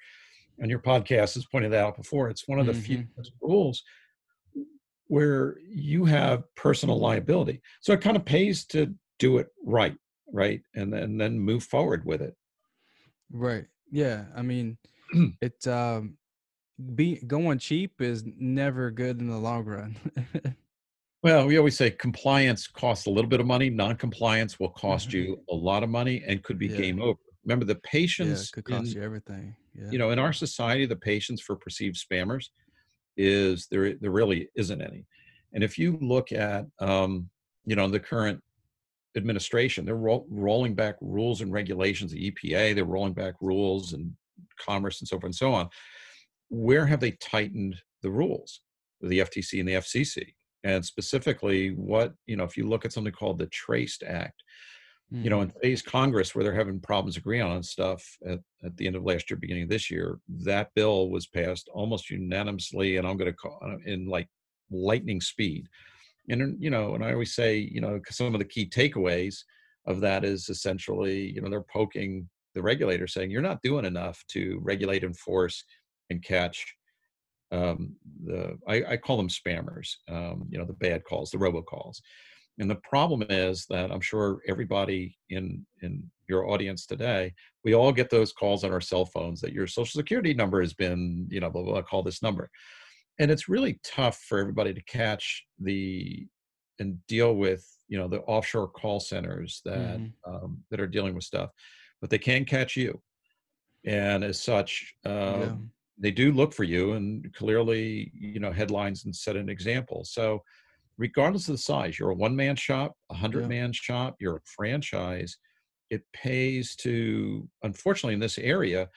on 0.62 0.68
your 0.68 0.80
podcast 0.80 1.34
has 1.34 1.46
pointed 1.46 1.72
that 1.72 1.84
out 1.84 1.96
before. 1.96 2.28
It's 2.28 2.48
one 2.48 2.58
of 2.58 2.66
the 2.66 2.72
mm-hmm. 2.72 2.80
few 2.82 3.06
rules 3.40 3.82
where 5.06 5.56
you 5.66 6.04
have 6.04 6.42
personal 6.56 6.98
liability. 6.98 7.62
So 7.80 7.92
it 7.92 8.00
kind 8.00 8.16
of 8.16 8.24
pays 8.24 8.66
to 8.66 8.94
do 9.18 9.38
it 9.38 9.48
right, 9.64 9.96
right, 10.32 10.60
and 10.74 10.92
then 10.92 11.16
then 11.16 11.38
move 11.38 11.64
forward 11.64 12.04
with 12.04 12.20
it. 12.22 12.34
Right. 13.30 13.66
Yeah. 13.90 14.24
I 14.36 14.42
mean, 14.42 14.78
it's 15.40 15.66
um, 15.66 16.17
be 16.94 17.16
going 17.26 17.58
cheap 17.58 18.00
is 18.00 18.24
never 18.38 18.90
good 18.90 19.20
in 19.20 19.28
the 19.28 19.36
long 19.36 19.64
run. 19.64 19.96
well, 21.22 21.46
we 21.46 21.58
always 21.58 21.76
say 21.76 21.90
compliance 21.90 22.66
costs 22.66 23.06
a 23.06 23.10
little 23.10 23.28
bit 23.28 23.40
of 23.40 23.46
money. 23.46 23.70
Non-compliance 23.70 24.60
will 24.60 24.70
cost 24.70 25.12
you 25.12 25.40
a 25.50 25.54
lot 25.54 25.82
of 25.82 25.88
money 25.88 26.22
and 26.26 26.42
could 26.42 26.58
be 26.58 26.68
yeah. 26.68 26.76
game 26.76 27.02
over. 27.02 27.18
Remember, 27.44 27.64
the 27.64 27.76
patience 27.76 28.50
yeah, 28.50 28.54
could 28.54 28.64
cost 28.64 28.92
in, 28.92 28.98
you 28.98 29.02
everything. 29.02 29.56
Yeah. 29.74 29.90
You 29.90 29.98
know, 29.98 30.10
in 30.10 30.18
our 30.18 30.32
society, 30.32 30.86
the 30.86 30.96
patience 30.96 31.40
for 31.40 31.56
perceived 31.56 31.96
spammers 31.96 32.46
is 33.16 33.66
there. 33.70 33.94
There 33.94 34.10
really 34.10 34.48
isn't 34.54 34.80
any. 34.80 35.06
And 35.54 35.64
if 35.64 35.78
you 35.78 35.98
look 36.02 36.30
at, 36.30 36.66
um, 36.78 37.30
you 37.64 37.74
know, 37.74 37.88
the 37.88 38.00
current 38.00 38.42
administration, 39.16 39.86
they're 39.86 39.96
ro- 39.96 40.26
rolling 40.28 40.74
back 40.74 40.96
rules 41.00 41.40
and 41.40 41.52
regulations. 41.52 42.12
The 42.12 42.30
EPA, 42.30 42.74
they're 42.74 42.84
rolling 42.84 43.14
back 43.14 43.34
rules 43.40 43.94
and 43.94 44.12
commerce 44.60 45.00
and 45.00 45.08
so 45.08 45.16
forth 45.16 45.24
and 45.24 45.34
so 45.34 45.54
on. 45.54 45.68
Where 46.48 46.86
have 46.86 47.00
they 47.00 47.12
tightened 47.12 47.76
the 48.02 48.10
rules? 48.10 48.60
The 49.00 49.20
FTC 49.20 49.60
and 49.60 49.68
the 49.68 49.74
FCC, 49.74 50.34
and 50.64 50.84
specifically, 50.84 51.70
what 51.70 52.14
you 52.26 52.36
know, 52.36 52.44
if 52.44 52.56
you 52.56 52.66
look 52.66 52.84
at 52.84 52.92
something 52.92 53.12
called 53.12 53.38
the 53.38 53.46
Traced 53.46 54.02
Act, 54.02 54.42
mm. 55.12 55.22
you 55.22 55.30
know, 55.30 55.40
in 55.42 55.50
today's 55.50 55.82
Congress, 55.82 56.34
where 56.34 56.42
they're 56.42 56.52
having 56.52 56.80
problems 56.80 57.16
agreeing 57.16 57.46
on 57.46 57.62
stuff 57.62 58.04
at, 58.26 58.40
at 58.64 58.76
the 58.76 58.86
end 58.86 58.96
of 58.96 59.04
last 59.04 59.30
year, 59.30 59.38
beginning 59.38 59.64
of 59.64 59.68
this 59.68 59.88
year, 59.88 60.18
that 60.28 60.74
bill 60.74 61.10
was 61.10 61.28
passed 61.28 61.68
almost 61.72 62.10
unanimously, 62.10 62.96
and 62.96 63.06
I'm 63.06 63.16
going 63.16 63.30
to 63.30 63.36
call 63.36 63.60
in 63.86 64.06
like 64.06 64.28
lightning 64.70 65.20
speed. 65.20 65.68
And 66.28 66.56
you 66.60 66.70
know, 66.70 66.94
and 66.94 67.04
I 67.04 67.12
always 67.12 67.34
say, 67.34 67.56
you 67.58 67.80
know, 67.80 68.00
some 68.10 68.34
of 68.34 68.40
the 68.40 68.44
key 68.44 68.66
takeaways 68.66 69.36
of 69.86 70.00
that 70.00 70.24
is 70.24 70.48
essentially, 70.48 71.32
you 71.32 71.40
know, 71.40 71.48
they're 71.48 71.62
poking 71.62 72.28
the 72.54 72.62
regulator 72.62 73.06
saying 73.06 73.30
you're 73.30 73.40
not 73.40 73.62
doing 73.62 73.84
enough 73.84 74.22
to 74.28 74.58
regulate, 74.62 75.04
and 75.04 75.10
enforce, 75.10 75.64
and 76.10 76.22
catch 76.22 76.74
um, 77.50 77.96
the 78.24 78.58
I, 78.66 78.84
I, 78.90 78.96
call 78.98 79.16
them 79.16 79.28
spammers, 79.28 79.88
um, 80.10 80.46
you 80.50 80.58
know, 80.58 80.66
the 80.66 80.74
bad 80.74 81.02
calls, 81.04 81.30
the 81.30 81.38
robocalls. 81.38 81.96
And 82.58 82.68
the 82.68 82.76
problem 82.76 83.24
is 83.30 83.64
that 83.70 83.90
I'm 83.90 84.02
sure 84.02 84.40
everybody 84.46 85.16
in 85.30 85.64
in 85.80 86.10
your 86.28 86.50
audience 86.50 86.84
today, 86.84 87.32
we 87.64 87.74
all 87.74 87.90
get 87.90 88.10
those 88.10 88.34
calls 88.34 88.64
on 88.64 88.72
our 88.72 88.82
cell 88.82 89.06
phones 89.06 89.40
that 89.40 89.54
your 89.54 89.66
social 89.66 89.98
security 89.98 90.34
number 90.34 90.60
has 90.60 90.74
been, 90.74 91.26
you 91.30 91.40
know, 91.40 91.48
blah, 91.48 91.62
blah, 91.62 91.72
blah 91.72 91.82
call 91.82 92.02
this 92.02 92.22
number. 92.22 92.50
And 93.18 93.30
it's 93.30 93.48
really 93.48 93.80
tough 93.82 94.18
for 94.28 94.38
everybody 94.38 94.74
to 94.74 94.82
catch 94.82 95.44
the 95.58 96.26
and 96.80 96.98
deal 97.06 97.34
with, 97.34 97.66
you 97.88 97.96
know, 97.98 98.08
the 98.08 98.20
offshore 98.20 98.68
call 98.68 99.00
centers 99.00 99.62
that 99.64 99.98
mm-hmm. 99.98 100.34
um, 100.34 100.58
that 100.70 100.80
are 100.80 100.86
dealing 100.86 101.14
with 101.14 101.24
stuff 101.24 101.50
but 102.00 102.10
they 102.10 102.18
can 102.18 102.44
catch 102.44 102.76
you. 102.76 103.00
And 103.84 104.24
as 104.24 104.40
such, 104.40 104.94
yeah. 105.04 105.54
They 105.98 106.10
do 106.10 106.32
look 106.32 106.52
for 106.52 106.64
you 106.64 106.92
and 106.92 107.32
clearly, 107.34 108.12
you 108.14 108.40
know, 108.40 108.52
headlines 108.52 109.04
and 109.04 109.14
set 109.14 109.36
an 109.36 109.48
example. 109.48 110.04
So, 110.04 110.42
regardless 110.96 111.48
of 111.48 111.54
the 111.54 111.58
size, 111.58 111.98
you're 111.98 112.10
a 112.10 112.14
one 112.14 112.36
man 112.36 112.56
shop, 112.56 112.94
a 113.10 113.14
hundred 113.14 113.48
man 113.48 113.72
shop, 113.72 114.16
you're 114.20 114.36
a 114.36 114.50
franchise. 114.56 115.36
It 115.90 116.02
pays 116.12 116.76
to, 116.76 117.48
unfortunately, 117.62 118.14
in 118.14 118.20
this 118.20 118.38
area, 118.38 118.88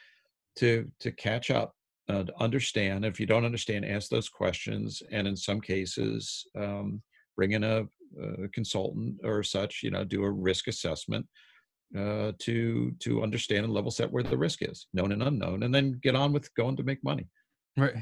to 0.57 0.89
to 0.99 1.11
catch 1.11 1.49
up, 1.49 1.73
uh, 2.09 2.23
to 2.23 2.33
understand. 2.39 3.05
If 3.05 3.19
you 3.19 3.25
don't 3.25 3.45
understand, 3.45 3.85
ask 3.85 4.09
those 4.09 4.29
questions, 4.29 5.01
and 5.11 5.27
in 5.27 5.35
some 5.35 5.61
cases, 5.61 6.45
um, 6.57 7.01
bring 7.35 7.53
in 7.53 7.63
a, 7.63 7.83
a 8.43 8.47
consultant 8.49 9.15
or 9.23 9.43
such. 9.43 9.81
You 9.83 9.91
know, 9.91 10.03
do 10.03 10.23
a 10.23 10.31
risk 10.31 10.67
assessment 10.67 11.25
uh, 11.97 12.31
to 12.39 12.91
to 12.99 13.23
understand 13.23 13.65
and 13.65 13.73
level 13.73 13.91
set 13.91 14.11
where 14.11 14.23
the 14.23 14.37
risk 14.37 14.59
is, 14.61 14.87
known 14.93 15.11
and 15.11 15.23
unknown, 15.23 15.63
and 15.63 15.73
then 15.73 15.99
get 16.01 16.15
on 16.15 16.33
with 16.33 16.53
going 16.55 16.75
to 16.77 16.83
make 16.83 17.03
money. 17.03 17.27
Right. 17.77 17.95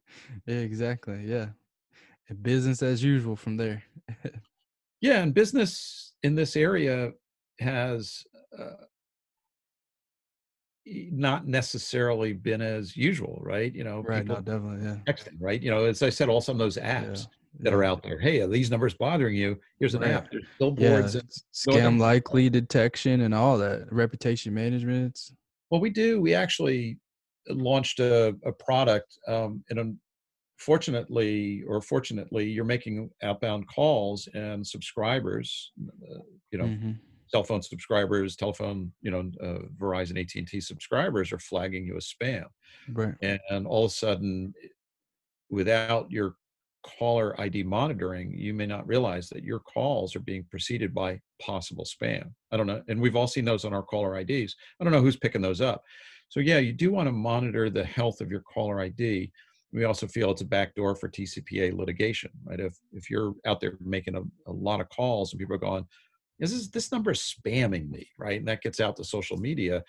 exactly. 0.46 1.24
Yeah. 1.26 1.48
business 2.42 2.82
as 2.82 3.02
usual 3.02 3.36
from 3.36 3.56
there. 3.56 3.82
yeah, 5.00 5.22
and 5.22 5.34
business 5.34 6.12
in 6.22 6.34
this 6.34 6.56
area 6.56 7.12
has 7.60 8.24
uh, 8.58 8.84
not 10.86 11.46
necessarily 11.46 12.32
been 12.32 12.60
as 12.60 12.96
usual, 12.96 13.40
right? 13.42 13.74
You 13.74 13.84
know, 13.84 14.00
right? 14.00 14.22
People 14.22 14.36
no, 14.36 14.42
definitely, 14.42 14.86
yeah. 14.86 14.96
Texting, 15.12 15.36
right? 15.40 15.62
You 15.62 15.70
know, 15.70 15.84
as 15.84 16.02
I 16.02 16.10
said, 16.10 16.28
all 16.28 16.40
some 16.40 16.56
of 16.56 16.60
those 16.60 16.76
apps. 16.76 17.20
Yeah 17.20 17.36
that 17.60 17.72
are 17.72 17.84
out 17.84 18.02
there. 18.02 18.18
Hey, 18.18 18.40
are 18.40 18.46
these 18.46 18.70
numbers 18.70 18.94
bothering 18.94 19.36
you? 19.36 19.58
Here's 19.78 19.94
an 19.94 20.02
right. 20.02 20.12
app. 20.12 20.30
There's 20.30 20.44
billboards. 20.58 21.14
Yeah. 21.14 21.20
Scam 21.52 21.98
likely 21.98 22.48
detection 22.48 23.22
and 23.22 23.34
all 23.34 23.58
that. 23.58 23.92
Reputation 23.92 24.54
management. 24.54 25.18
Well, 25.70 25.80
we 25.80 25.90
do. 25.90 26.20
We 26.20 26.34
actually 26.34 26.98
launched 27.48 28.00
a, 28.00 28.36
a 28.44 28.52
product, 28.52 29.18
um, 29.28 29.64
and 29.70 29.98
unfortunately, 30.58 31.62
or 31.66 31.80
fortunately, 31.80 32.48
you're 32.48 32.64
making 32.64 33.10
outbound 33.22 33.68
calls 33.68 34.28
and 34.34 34.66
subscribers. 34.66 35.72
Uh, 36.10 36.20
you 36.50 36.58
know. 36.58 36.64
Mm-hmm. 36.64 36.92
Cell 37.28 37.44
phone 37.44 37.62
subscribers, 37.62 38.36
telephone, 38.36 38.92
you 39.00 39.10
know, 39.10 39.20
uh, 39.42 39.60
Verizon, 39.80 40.20
AT 40.20 40.34
and 40.34 40.46
T 40.46 40.60
subscribers 40.60 41.32
are 41.32 41.38
flagging 41.38 41.86
you 41.86 41.96
as 41.96 42.12
spam, 42.12 42.44
right? 42.92 43.14
And 43.22 43.66
all 43.66 43.86
of 43.86 43.90
a 43.90 43.94
sudden, 43.94 44.52
without 45.48 46.10
your 46.10 46.34
caller 46.82 47.38
ID 47.40 47.62
monitoring, 47.62 48.36
you 48.36 48.54
may 48.54 48.66
not 48.66 48.86
realize 48.86 49.28
that 49.28 49.44
your 49.44 49.60
calls 49.60 50.14
are 50.16 50.20
being 50.20 50.44
preceded 50.50 50.94
by 50.94 51.20
possible 51.40 51.84
spam. 51.84 52.32
I 52.50 52.56
don't 52.56 52.66
know. 52.66 52.82
And 52.88 53.00
we've 53.00 53.16
all 53.16 53.26
seen 53.26 53.44
those 53.44 53.64
on 53.64 53.72
our 53.72 53.82
caller 53.82 54.18
IDs. 54.18 54.56
I 54.80 54.84
don't 54.84 54.92
know 54.92 55.00
who's 55.00 55.16
picking 55.16 55.42
those 55.42 55.60
up. 55.60 55.82
So, 56.28 56.40
yeah, 56.40 56.58
you 56.58 56.72
do 56.72 56.90
want 56.90 57.08
to 57.08 57.12
monitor 57.12 57.68
the 57.70 57.84
health 57.84 58.20
of 58.20 58.30
your 58.30 58.40
caller 58.40 58.80
ID. 58.80 59.30
We 59.72 59.84
also 59.84 60.06
feel 60.06 60.30
it's 60.30 60.42
a 60.42 60.46
backdoor 60.46 60.96
for 60.96 61.08
TCPA 61.08 61.76
litigation, 61.76 62.30
right? 62.44 62.60
If, 62.60 62.74
if 62.92 63.10
you're 63.10 63.34
out 63.46 63.60
there 63.60 63.78
making 63.80 64.16
a, 64.16 64.22
a 64.50 64.52
lot 64.52 64.80
of 64.80 64.88
calls 64.88 65.32
and 65.32 65.40
people 65.40 65.54
are 65.54 65.58
going, 65.58 65.86
this 66.38 66.52
is 66.52 66.70
this, 66.70 66.90
number 66.90 67.12
is 67.12 67.20
spamming 67.20 67.88
me, 67.90 68.08
right? 68.18 68.38
And 68.38 68.48
that 68.48 68.62
gets 68.62 68.80
out 68.80 68.96
to 68.96 69.04
social 69.04 69.36
media. 69.36 69.82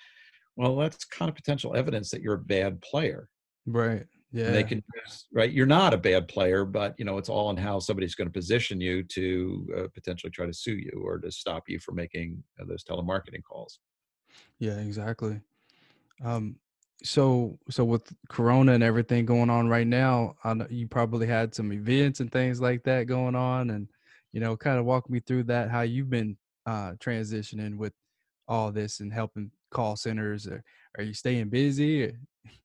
Well, 0.55 0.75
that's 0.75 1.05
kind 1.05 1.29
of 1.29 1.35
potential 1.35 1.75
evidence 1.75 2.11
that 2.11 2.21
you're 2.21 2.35
a 2.35 2.39
bad 2.39 2.81
player. 2.81 3.27
Right. 3.65 4.05
Yeah. 4.33 4.47
And 4.47 4.55
they 4.55 4.63
can 4.63 4.83
right. 5.31 5.51
You're 5.51 5.67
not 5.67 5.93
a 5.93 5.97
bad 5.97 6.27
player, 6.27 6.65
but 6.65 6.95
you 6.97 7.05
know 7.05 7.19
it's 7.19 7.29
all 7.29 7.51
in 7.51 7.57
how 7.57 7.77
somebody's 7.77 8.15
going 8.15 8.27
to 8.27 8.33
position 8.33 8.81
you 8.81 9.03
to 9.03 9.67
uh, 9.77 9.87
potentially 9.93 10.31
try 10.31 10.47
to 10.47 10.53
sue 10.53 10.75
you 10.75 11.03
or 11.05 11.19
to 11.19 11.31
stop 11.31 11.69
you 11.69 11.79
from 11.79 11.95
making 11.95 12.43
uh, 12.59 12.65
those 12.65 12.83
telemarketing 12.83 13.43
calls. 13.47 13.79
Yeah, 14.57 14.79
exactly. 14.79 15.39
Um, 16.25 16.55
so 17.03 17.59
so 17.69 17.85
with 17.85 18.11
Corona 18.27 18.73
and 18.73 18.83
everything 18.83 19.25
going 19.27 19.51
on 19.51 19.69
right 19.69 19.85
now, 19.85 20.35
I 20.43 20.55
know 20.55 20.67
you 20.67 20.87
probably 20.87 21.27
had 21.27 21.53
some 21.53 21.71
events 21.71 22.19
and 22.19 22.31
things 22.31 22.59
like 22.59 22.83
that 22.85 23.05
going 23.05 23.35
on, 23.35 23.69
and 23.69 23.87
you 24.31 24.39
know, 24.39 24.57
kind 24.57 24.79
of 24.79 24.85
walk 24.85 25.09
me 25.11 25.19
through 25.19 25.43
that 25.43 25.69
how 25.69 25.81
you've 25.81 26.09
been 26.09 26.37
uh, 26.65 26.93
transitioning 26.93 27.77
with 27.77 27.93
all 28.47 28.71
this 28.71 28.99
and 28.99 29.13
helping 29.13 29.51
call 29.69 29.95
centers. 29.95 30.47
Or 30.47 30.63
are 30.97 31.03
you 31.03 31.13
staying 31.13 31.49
busy? 31.49 32.11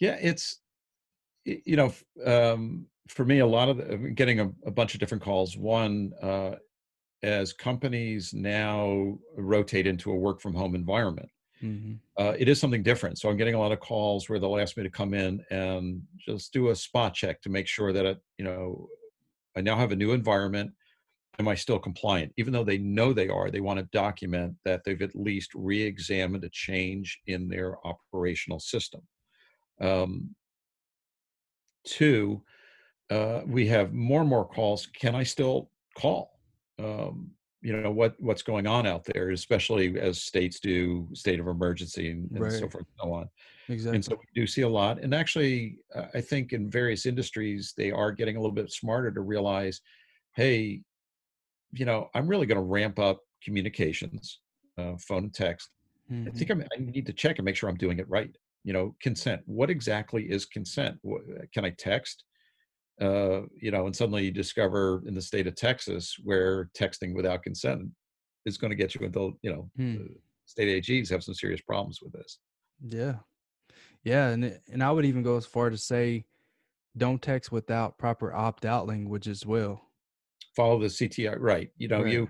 Yeah, 0.00 0.16
it's 0.20 0.60
you 1.44 1.76
know 1.76 1.92
um, 2.24 2.86
for 3.08 3.24
me 3.24 3.38
a 3.38 3.46
lot 3.46 3.68
of 3.68 3.76
the, 3.76 3.96
getting 4.14 4.40
a, 4.40 4.50
a, 4.66 4.70
bunch 4.70 4.94
of 4.94 5.00
different 5.00 5.22
calls. 5.22 5.56
One 5.56 6.12
uh, 6.22 6.56
as 7.22 7.52
companies 7.52 8.32
now 8.32 9.18
rotate 9.36 9.86
into 9.86 10.10
a 10.10 10.16
work 10.16 10.40
from 10.40 10.54
home 10.54 10.74
environment. 10.74 11.28
Mm-hmm. 11.62 11.94
Uh, 12.16 12.34
it 12.38 12.48
is 12.48 12.58
something 12.58 12.82
different. 12.82 13.18
So 13.18 13.28
I'm 13.28 13.36
getting 13.36 13.54
a 13.54 13.58
lot 13.58 13.72
of 13.72 13.80
calls 13.80 14.28
where 14.28 14.38
they'll 14.38 14.58
ask 14.58 14.76
me 14.76 14.82
to 14.82 14.90
come 14.90 15.12
in 15.12 15.44
and 15.50 16.02
just 16.18 16.52
do 16.52 16.70
a 16.70 16.76
spot 16.76 17.14
check 17.14 17.42
to 17.42 17.50
make 17.50 17.66
sure 17.66 17.92
that 17.92 18.06
it, 18.06 18.18
you 18.38 18.44
know, 18.44 18.88
I 19.56 19.60
now 19.60 19.76
have 19.76 19.92
a 19.92 19.96
new 19.96 20.12
environment. 20.12 20.70
Am 21.38 21.48
I 21.48 21.54
still 21.54 21.78
compliant? 21.78 22.32
Even 22.38 22.52
though 22.52 22.64
they 22.64 22.78
know 22.78 23.12
they 23.12 23.28
are, 23.28 23.50
they 23.50 23.60
want 23.60 23.78
to 23.78 23.88
document 23.92 24.54
that 24.64 24.82
they've 24.84 25.02
at 25.02 25.14
least 25.14 25.50
re-examined 25.54 26.44
a 26.44 26.50
change 26.50 27.18
in 27.26 27.48
their 27.48 27.76
operational 27.86 28.60
system. 28.60 29.00
Um, 29.80 30.34
two, 31.84 32.42
uh, 33.10 33.40
we 33.46 33.66
have 33.68 33.92
more 33.92 34.20
and 34.20 34.30
more 34.30 34.46
calls. 34.46 34.86
Can 34.86 35.14
I 35.14 35.22
still 35.22 35.70
call? 35.96 36.38
Um, 36.78 37.32
you 37.62 37.78
know 37.78 37.90
what 37.90 38.14
what's 38.18 38.42
going 38.42 38.66
on 38.66 38.86
out 38.86 39.04
there, 39.04 39.30
especially 39.30 39.98
as 40.00 40.22
states 40.22 40.60
do 40.60 41.06
state 41.12 41.40
of 41.40 41.46
emergency 41.46 42.10
and, 42.10 42.30
and 42.30 42.40
right. 42.40 42.52
so 42.52 42.68
forth 42.68 42.86
and 42.86 43.02
so 43.02 43.12
on. 43.12 43.28
Exactly. 43.68 43.96
And 43.96 44.04
so 44.04 44.16
we 44.16 44.40
do 44.40 44.46
see 44.46 44.62
a 44.62 44.68
lot. 44.68 44.98
And 44.98 45.14
actually, 45.14 45.78
uh, 45.94 46.06
I 46.14 46.20
think 46.20 46.52
in 46.52 46.70
various 46.70 47.04
industries 47.04 47.74
they 47.76 47.90
are 47.90 48.12
getting 48.12 48.36
a 48.36 48.40
little 48.40 48.54
bit 48.54 48.72
smarter 48.72 49.10
to 49.10 49.20
realize, 49.20 49.80
hey, 50.34 50.80
you 51.72 51.84
know, 51.84 52.08
I'm 52.14 52.26
really 52.26 52.46
going 52.46 52.56
to 52.56 52.64
ramp 52.64 52.98
up 52.98 53.20
communications, 53.44 54.40
uh, 54.78 54.94
phone 54.98 55.24
and 55.24 55.34
text. 55.34 55.68
Mm-hmm. 56.10 56.28
I 56.28 56.30
think 56.32 56.50
I'm, 56.50 56.64
I 56.76 56.80
need 56.80 57.06
to 57.06 57.12
check 57.12 57.38
and 57.38 57.44
make 57.44 57.56
sure 57.56 57.68
I'm 57.68 57.76
doing 57.76 57.98
it 57.98 58.08
right 58.08 58.34
you 58.64 58.72
know 58.72 58.94
consent. 59.00 59.42
What 59.46 59.70
exactly 59.70 60.24
is 60.24 60.44
consent? 60.44 60.98
Can 61.52 61.64
i 61.64 61.70
text? 61.70 62.24
Uh, 63.00 63.42
you 63.58 63.70
know 63.70 63.86
and 63.86 63.96
suddenly 63.96 64.24
you 64.24 64.30
discover 64.30 65.02
in 65.06 65.14
the 65.14 65.22
state 65.22 65.46
of 65.46 65.54
texas 65.54 66.16
where 66.22 66.68
texting 66.78 67.14
without 67.14 67.42
consent 67.42 67.80
is 68.44 68.58
going 68.58 68.70
to 68.70 68.76
get 68.76 68.94
you 68.94 69.06
into 69.06 69.32
you 69.40 69.50
know 69.50 69.70
hmm. 69.76 70.04
state 70.44 70.84
ags 70.84 71.08
have 71.08 71.24
some 71.24 71.34
serious 71.34 71.62
problems 71.62 72.00
with 72.02 72.12
this. 72.12 72.38
Yeah. 72.86 73.14
Yeah 74.04 74.28
and 74.28 74.60
and 74.70 74.82
i 74.82 74.90
would 74.90 75.06
even 75.06 75.22
go 75.22 75.38
as 75.38 75.46
far 75.46 75.70
to 75.70 75.78
say 75.78 76.26
don't 76.96 77.22
text 77.22 77.50
without 77.50 77.96
proper 77.96 78.34
opt-out 78.34 78.86
language 78.86 79.28
as 79.28 79.46
well. 79.46 79.80
Follow 80.54 80.78
the 80.78 80.86
cti 80.86 81.34
right 81.38 81.70
you 81.78 81.88
know 81.88 82.02
right. 82.02 82.12
you 82.12 82.28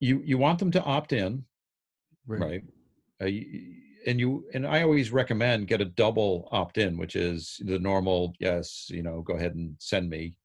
you 0.00 0.20
you 0.24 0.36
want 0.36 0.58
them 0.58 0.72
to 0.72 0.82
opt 0.82 1.12
in 1.12 1.44
right, 2.26 2.40
right? 2.40 2.62
Uh, 3.20 3.26
you, 3.26 3.74
and 4.06 4.18
you 4.20 4.44
and 4.54 4.66
I 4.66 4.82
always 4.82 5.12
recommend 5.12 5.68
get 5.68 5.80
a 5.80 5.86
double 5.86 6.48
opt-in, 6.52 6.96
which 6.96 7.16
is 7.16 7.60
the 7.64 7.78
normal 7.78 8.34
yes, 8.40 8.88
you 8.90 9.02
know, 9.02 9.22
go 9.22 9.34
ahead 9.34 9.54
and 9.54 9.74
send 9.78 10.08
me 10.08 10.36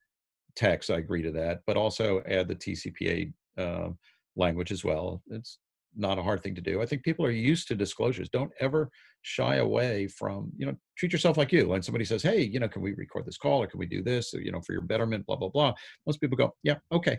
text. 0.56 0.90
I 0.90 0.96
agree 0.96 1.22
to 1.22 1.32
that, 1.32 1.60
but 1.66 1.76
also 1.76 2.22
add 2.28 2.48
the 2.48 2.56
TCPA 2.56 3.32
uh, 3.56 3.88
language 4.36 4.72
as 4.72 4.84
well. 4.84 5.22
It's 5.30 5.58
not 5.96 6.18
a 6.18 6.22
hard 6.22 6.42
thing 6.42 6.54
to 6.54 6.60
do. 6.60 6.82
I 6.82 6.86
think 6.86 7.02
people 7.02 7.24
are 7.24 7.30
used 7.30 7.68
to 7.68 7.74
disclosures. 7.74 8.28
Don't 8.28 8.52
ever 8.60 8.90
shy 9.22 9.56
away 9.56 10.06
from, 10.06 10.50
you 10.56 10.66
know, 10.66 10.76
treat 10.96 11.12
yourself 11.12 11.36
like 11.36 11.52
you. 11.52 11.68
When 11.68 11.82
somebody 11.82 12.04
says, 12.04 12.22
hey, 12.22 12.42
you 12.42 12.60
know, 12.60 12.68
can 12.68 12.82
we 12.82 12.94
record 12.94 13.26
this 13.26 13.38
call 13.38 13.62
or 13.62 13.66
can 13.66 13.78
we 13.78 13.86
do 13.86 14.02
this, 14.02 14.32
you 14.32 14.52
know, 14.52 14.60
for 14.60 14.72
your 14.72 14.82
betterment, 14.82 15.26
blah, 15.26 15.36
blah, 15.36 15.48
blah. 15.48 15.74
Most 16.06 16.20
people 16.20 16.36
go, 16.36 16.54
yeah, 16.62 16.76
okay. 16.92 17.18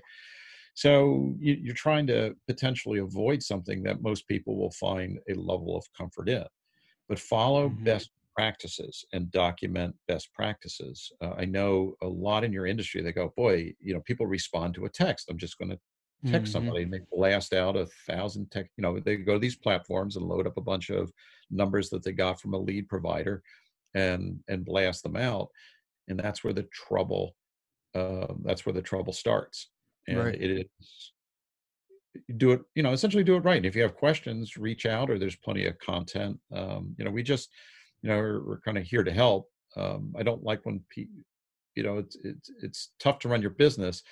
So 0.79 1.35
you, 1.41 1.71
are 1.71 1.75
trying 1.75 2.07
to 2.07 2.33
potentially 2.47 2.99
avoid 2.99 3.43
something 3.43 3.83
that 3.83 4.01
most 4.01 4.25
people 4.29 4.55
will 4.55 4.71
find 4.71 5.19
a 5.29 5.33
level 5.33 5.75
of 5.75 5.83
comfort 5.91 6.29
in. 6.29 6.45
But 7.09 7.19
follow 7.19 7.67
mm-hmm. 7.67 7.83
best 7.83 8.11
practices 8.33 9.03
and 9.11 9.29
document 9.29 9.93
best 10.07 10.33
practices. 10.33 11.11
Uh, 11.21 11.31
I 11.37 11.43
know 11.43 11.95
a 12.01 12.07
lot 12.07 12.45
in 12.45 12.53
your 12.53 12.65
industry, 12.65 13.01
they 13.01 13.11
go, 13.11 13.33
boy, 13.35 13.73
you 13.81 13.93
know, 13.93 13.99
people 14.05 14.25
respond 14.25 14.73
to 14.75 14.85
a 14.85 14.89
text. 14.89 15.27
I'm 15.29 15.37
just 15.37 15.57
going 15.57 15.71
to 15.71 16.31
text 16.31 16.53
mm-hmm. 16.53 16.65
somebody 16.65 16.83
and 16.83 16.93
they 16.93 17.01
blast 17.11 17.51
out 17.51 17.75
a 17.75 17.85
thousand 18.07 18.49
text. 18.49 18.71
You 18.77 18.83
know, 18.83 19.01
they 19.01 19.17
go 19.17 19.33
to 19.33 19.39
these 19.39 19.57
platforms 19.57 20.15
and 20.15 20.25
load 20.25 20.47
up 20.47 20.55
a 20.55 20.61
bunch 20.61 20.89
of 20.91 21.11
numbers 21.51 21.89
that 21.89 22.05
they 22.05 22.13
got 22.13 22.39
from 22.39 22.53
a 22.53 22.57
lead 22.57 22.87
provider 22.87 23.43
and 23.95 24.39
and 24.47 24.63
blast 24.63 25.03
them 25.03 25.17
out. 25.17 25.49
And 26.07 26.17
that's 26.17 26.41
where 26.41 26.53
the 26.53 26.69
trouble 26.71 27.35
uh, 27.95 28.33
that's 28.45 28.65
where 28.65 28.71
the 28.71 28.81
trouble 28.81 29.11
starts 29.11 29.67
and 30.07 30.19
right. 30.19 30.35
it 30.35 30.51
is 30.51 31.11
do 32.37 32.51
it 32.51 32.61
you 32.75 32.83
know 32.83 32.91
essentially 32.91 33.23
do 33.23 33.35
it 33.35 33.43
right 33.43 33.65
if 33.65 33.75
you 33.75 33.81
have 33.81 33.95
questions 33.95 34.57
reach 34.57 34.85
out 34.85 35.09
or 35.09 35.17
there's 35.17 35.35
plenty 35.35 35.65
of 35.65 35.77
content 35.79 36.37
um, 36.53 36.93
you 36.97 37.05
know 37.05 37.11
we 37.11 37.23
just 37.23 37.49
you 38.01 38.09
know 38.09 38.17
we're, 38.17 38.43
we're 38.45 38.59
kind 38.61 38.77
of 38.77 38.83
here 38.83 39.03
to 39.03 39.11
help 39.11 39.49
um, 39.75 40.13
i 40.17 40.23
don't 40.23 40.43
like 40.43 40.65
when 40.65 40.81
people 40.89 41.15
you 41.75 41.83
know 41.83 41.97
it's 41.97 42.17
it's 42.23 42.51
it's 42.61 42.89
tough 42.99 43.19
to 43.19 43.29
run 43.29 43.41
your 43.41 43.51
business 43.51 44.03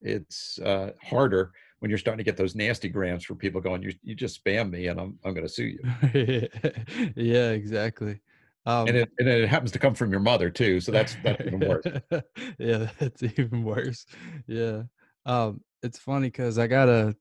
it's 0.00 0.58
uh, 0.60 0.90
harder 1.02 1.52
when 1.80 1.90
you're 1.90 1.98
starting 1.98 2.18
to 2.18 2.24
get 2.24 2.36
those 2.36 2.54
nasty 2.54 2.88
grams 2.88 3.24
for 3.24 3.34
people 3.34 3.60
going 3.60 3.82
you 3.82 3.92
you 4.02 4.14
just 4.14 4.42
spam 4.42 4.70
me 4.70 4.86
and 4.86 5.00
i'm 5.00 5.18
i'm 5.24 5.34
going 5.34 5.46
to 5.46 5.52
sue 5.52 5.76
you. 5.76 6.48
Yeah 7.16 7.50
exactly 7.50 8.20
um, 8.64 8.86
and, 8.86 8.96
it, 8.96 9.08
and 9.18 9.28
it 9.28 9.48
happens 9.48 9.72
to 9.72 9.80
come 9.80 9.94
from 9.94 10.12
your 10.12 10.20
mother 10.20 10.48
too 10.48 10.80
so 10.80 10.92
that's 10.92 11.16
that's 11.24 11.44
even 11.44 11.60
worse. 11.60 11.84
Yeah 12.58 12.88
that's 12.98 13.22
even 13.22 13.64
worse 13.64 14.06
yeah 14.46 14.82
um, 15.26 15.60
it's 15.82 15.98
funny 15.98 16.28
because 16.28 16.58
I 16.58 16.66
got 16.66 16.88
a 16.88 17.16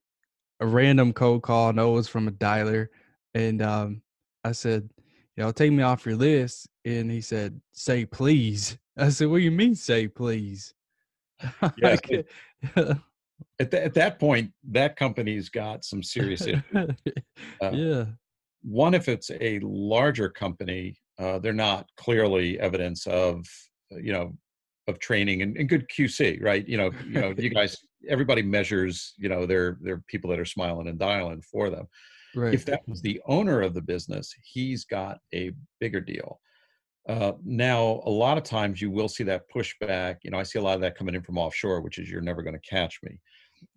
a 0.59 0.65
random 0.65 1.11
cold 1.11 1.41
call. 1.41 1.69
I 1.69 1.71
know 1.71 1.93
it 1.93 1.95
was 1.95 2.07
from 2.07 2.27
a 2.27 2.31
dialer, 2.31 2.87
and 3.33 3.61
um, 3.61 4.01
I 4.43 4.51
said, 4.51 4.89
"You 5.35 5.43
know, 5.43 5.51
take 5.51 5.71
me 5.71 5.83
off 5.83 6.05
your 6.05 6.15
list." 6.15 6.69
And 6.85 7.11
he 7.11 7.21
said, 7.21 7.59
"Say 7.73 8.05
please." 8.05 8.77
I 8.97 9.09
said, 9.09 9.27
"What 9.27 9.37
do 9.37 9.43
you 9.43 9.51
mean, 9.51 9.75
say 9.75 10.07
please?" 10.07 10.73
Yes. 11.77 11.99
at, 13.59 13.71
the, 13.71 13.83
at 13.83 13.93
that 13.95 14.19
point, 14.19 14.51
that 14.69 14.95
company's 14.95 15.49
got 15.49 15.83
some 15.83 16.03
serious 16.03 16.41
issues. 16.41 16.61
Uh, 16.75 17.71
yeah. 17.71 18.05
One, 18.61 18.93
if 18.93 19.09
it's 19.09 19.31
a 19.31 19.59
larger 19.63 20.29
company, 20.29 20.95
uh, 21.17 21.39
they're 21.39 21.53
not 21.53 21.87
clearly 21.97 22.59
evidence 22.59 23.07
of, 23.07 23.43
uh, 23.91 23.97
you 23.97 24.13
know, 24.13 24.35
of 24.91 24.99
training 24.99 25.41
and, 25.41 25.58
and 25.58 25.67
good 25.67 25.88
QC, 25.89 26.41
right? 26.41 26.67
You 26.67 26.77
know, 26.77 26.91
you 27.08 27.19
know, 27.19 27.34
you 27.38 27.49
guys 27.49 27.77
everybody 28.10 28.41
measures 28.41 29.13
you 29.17 29.30
know 29.30 29.45
their 29.45 29.77
their 29.82 29.99
people 30.08 30.30
that 30.30 30.39
are 30.39 30.45
smiling 30.45 30.88
and 30.88 30.99
dialing 30.99 31.41
for 31.41 31.69
them 31.69 31.88
right. 32.36 32.54
if 32.54 32.65
that 32.65 32.82
was 32.88 33.01
the 33.01 33.21
owner 33.25 33.62
of 33.62 33.73
the 33.73 33.82
business 33.82 34.34
he's 34.43 34.86
got 34.86 35.19
a 35.34 35.51
bigger 35.80 36.01
deal 36.01 36.39
uh, 37.10 37.34
now 37.43 38.01
a 38.06 38.10
lot 38.10 38.38
of 38.38 38.43
times 38.43 38.82
you 38.82 38.91
will 38.91 39.10
see 39.10 39.23
that 39.23 39.43
pushback 39.54 40.17
you 40.23 40.32
know 40.32 40.39
i 40.39 40.43
see 40.43 40.60
a 40.60 40.62
lot 40.62 40.75
of 40.75 40.82
that 40.82 40.97
coming 40.97 41.15
in 41.15 41.21
from 41.21 41.38
offshore 41.38 41.82
which 41.82 41.97
is 41.97 42.10
you're 42.10 42.21
never 42.21 42.41
going 42.41 42.58
to 42.58 42.69
catch 42.69 42.99
me 43.04 43.19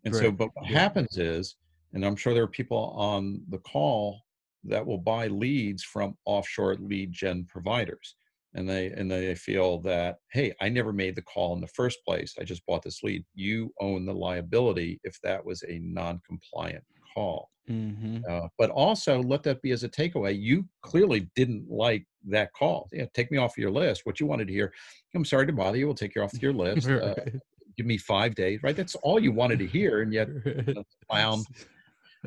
and 0.05 0.15
right. 0.15 0.23
so 0.23 0.31
but 0.31 0.49
what 0.55 0.71
yeah. 0.71 0.79
happens 0.79 1.19
is 1.19 1.57
and 1.93 2.05
i'm 2.05 2.17
sure 2.17 2.35
there 2.35 2.45
are 2.45 2.49
people 2.49 2.95
on 2.97 3.41
the 3.51 3.59
call 3.59 4.21
that 4.63 4.85
will 4.85 4.99
buy 4.99 5.27
leads 5.27 5.83
from 5.83 6.17
offshore 6.25 6.77
lead 6.77 7.13
gen 7.13 7.45
providers 7.49 8.17
and 8.55 8.69
they 8.69 8.87
and 8.89 9.11
they 9.11 9.35
feel 9.35 9.79
that 9.81 10.17
hey 10.33 10.53
i 10.61 10.69
never 10.69 10.93
made 10.93 11.15
the 11.15 11.23
call 11.23 11.55
in 11.55 11.61
the 11.61 11.67
first 11.69 11.99
place 12.07 12.35
i 12.41 12.45
just 12.45 12.65
bought 12.67 12.83
this 12.83 13.03
lead. 13.03 13.25
You 13.35 13.73
own 13.81 14.07
the 14.07 14.15
liability 14.15 15.01
if 15.05 15.19
that 15.23 15.45
was 15.45 15.63
a 15.63 15.79
non-compliant 15.83 16.85
call. 17.15 17.51
Mm-hmm. 17.71 18.19
uh, 18.29 18.49
but 18.59 18.69
also 18.69 19.23
let 19.23 19.43
that 19.45 19.63
be 19.63 19.71
as 19.71 19.85
a 19.85 19.89
takeaway 19.89 20.39
you 20.39 20.67
clearly 20.83 21.31
didn't 21.35 21.67
like 21.71 22.07
that 22.29 22.53
call. 22.53 22.89
Yeah 22.93 23.07
take 23.15 23.31
me 23.31 23.39
off 23.39 23.57
your 23.57 23.71
list. 23.71 24.03
What 24.05 24.21
you 24.21 24.27
wanted 24.27 24.49
to 24.49 24.53
hear 24.53 24.73
i'm 25.15 25.25
sorry 25.25 25.47
to 25.47 25.53
bother 25.53 25.79
you 25.79 25.87
we'll 25.87 25.95
take 25.95 26.15
you 26.15 26.23
off 26.23 26.43
your 26.43 26.53
list 26.65 26.89
uh, 26.89 27.15
give 27.77 27.87
me 27.87 27.97
five 27.97 28.35
days 28.35 28.63
right? 28.63 28.77
That's 28.77 28.95
all 28.97 29.19
you 29.19 29.33
wanted 29.33 29.59
to 29.61 29.67
hear 29.67 30.03
and 30.03 30.13
yet 30.13 30.29
you 30.45 30.75
know, 30.75 30.85
clown 31.11 31.43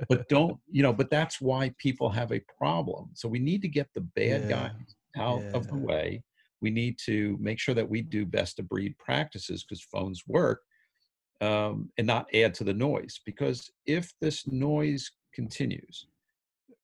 but 0.10 0.28
don't 0.28 0.58
you 0.72 0.82
know 0.82 0.94
but 0.94 1.10
that's 1.12 1.40
why 1.40 1.74
people 1.78 2.10
have 2.10 2.32
a 2.32 2.42
problem. 2.58 3.10
So 3.14 3.28
we 3.30 3.40
need 3.40 3.62
to 3.62 3.68
get 3.68 3.88
the 3.94 4.02
bad 4.02 4.44
yeah. 4.44 4.50
guys 4.50 4.96
out 5.18 5.42
yeah. 5.44 5.52
of 5.54 5.68
the 5.68 5.78
way. 5.78 6.24
We 6.62 6.70
need 6.70 6.98
to 7.06 7.38
make 7.40 7.60
sure 7.60 7.76
that 7.76 7.88
we 7.88 8.02
do 8.02 8.26
best 8.26 8.60
of 8.60 8.68
breed 8.68 8.98
practices 8.98 9.64
because 9.64 9.84
phones 9.84 10.24
work 10.28 10.62
um, 11.42 11.90
and 11.98 12.08
not 12.08 12.34
add 12.34 12.54
to 12.56 12.64
the 12.64 12.74
noise. 12.74 13.20
Because 13.26 13.70
if 13.86 14.12
this 14.22 14.48
noise 14.48 15.12
continues, 15.34 16.08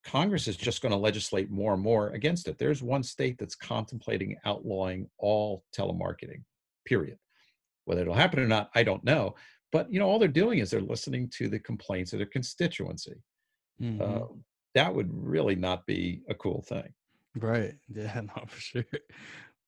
Congress 0.03 0.47
is 0.47 0.57
just 0.57 0.81
going 0.81 0.91
to 0.91 0.97
legislate 0.97 1.49
more 1.49 1.73
and 1.73 1.81
more 1.81 2.09
against 2.09 2.47
it. 2.47 2.57
There's 2.59 2.83
one 2.83 3.03
state 3.03 3.37
that's 3.39 3.55
contemplating 3.55 4.35
outlawing 4.45 5.09
all 5.17 5.63
telemarketing, 5.75 6.43
period. 6.85 7.17
Whether 7.85 8.01
it'll 8.01 8.13
happen 8.13 8.39
or 8.39 8.47
not, 8.47 8.69
I 8.75 8.83
don't 8.83 9.03
know. 9.03 9.35
But 9.71 9.91
you 9.91 9.99
know, 9.99 10.07
all 10.07 10.19
they're 10.19 10.27
doing 10.27 10.59
is 10.59 10.69
they're 10.69 10.81
listening 10.81 11.31
to 11.37 11.47
the 11.47 11.59
complaints 11.59 12.13
of 12.13 12.19
their 12.19 12.27
constituency. 12.27 13.15
Mm-hmm. 13.81 14.01
Uh, 14.01 14.27
that 14.75 14.93
would 14.93 15.09
really 15.11 15.55
not 15.55 15.85
be 15.85 16.21
a 16.29 16.35
cool 16.35 16.63
thing. 16.67 16.93
Right. 17.35 17.73
Yeah, 17.93 18.21
no, 18.21 18.43
for 18.47 18.59
sure. 18.59 18.85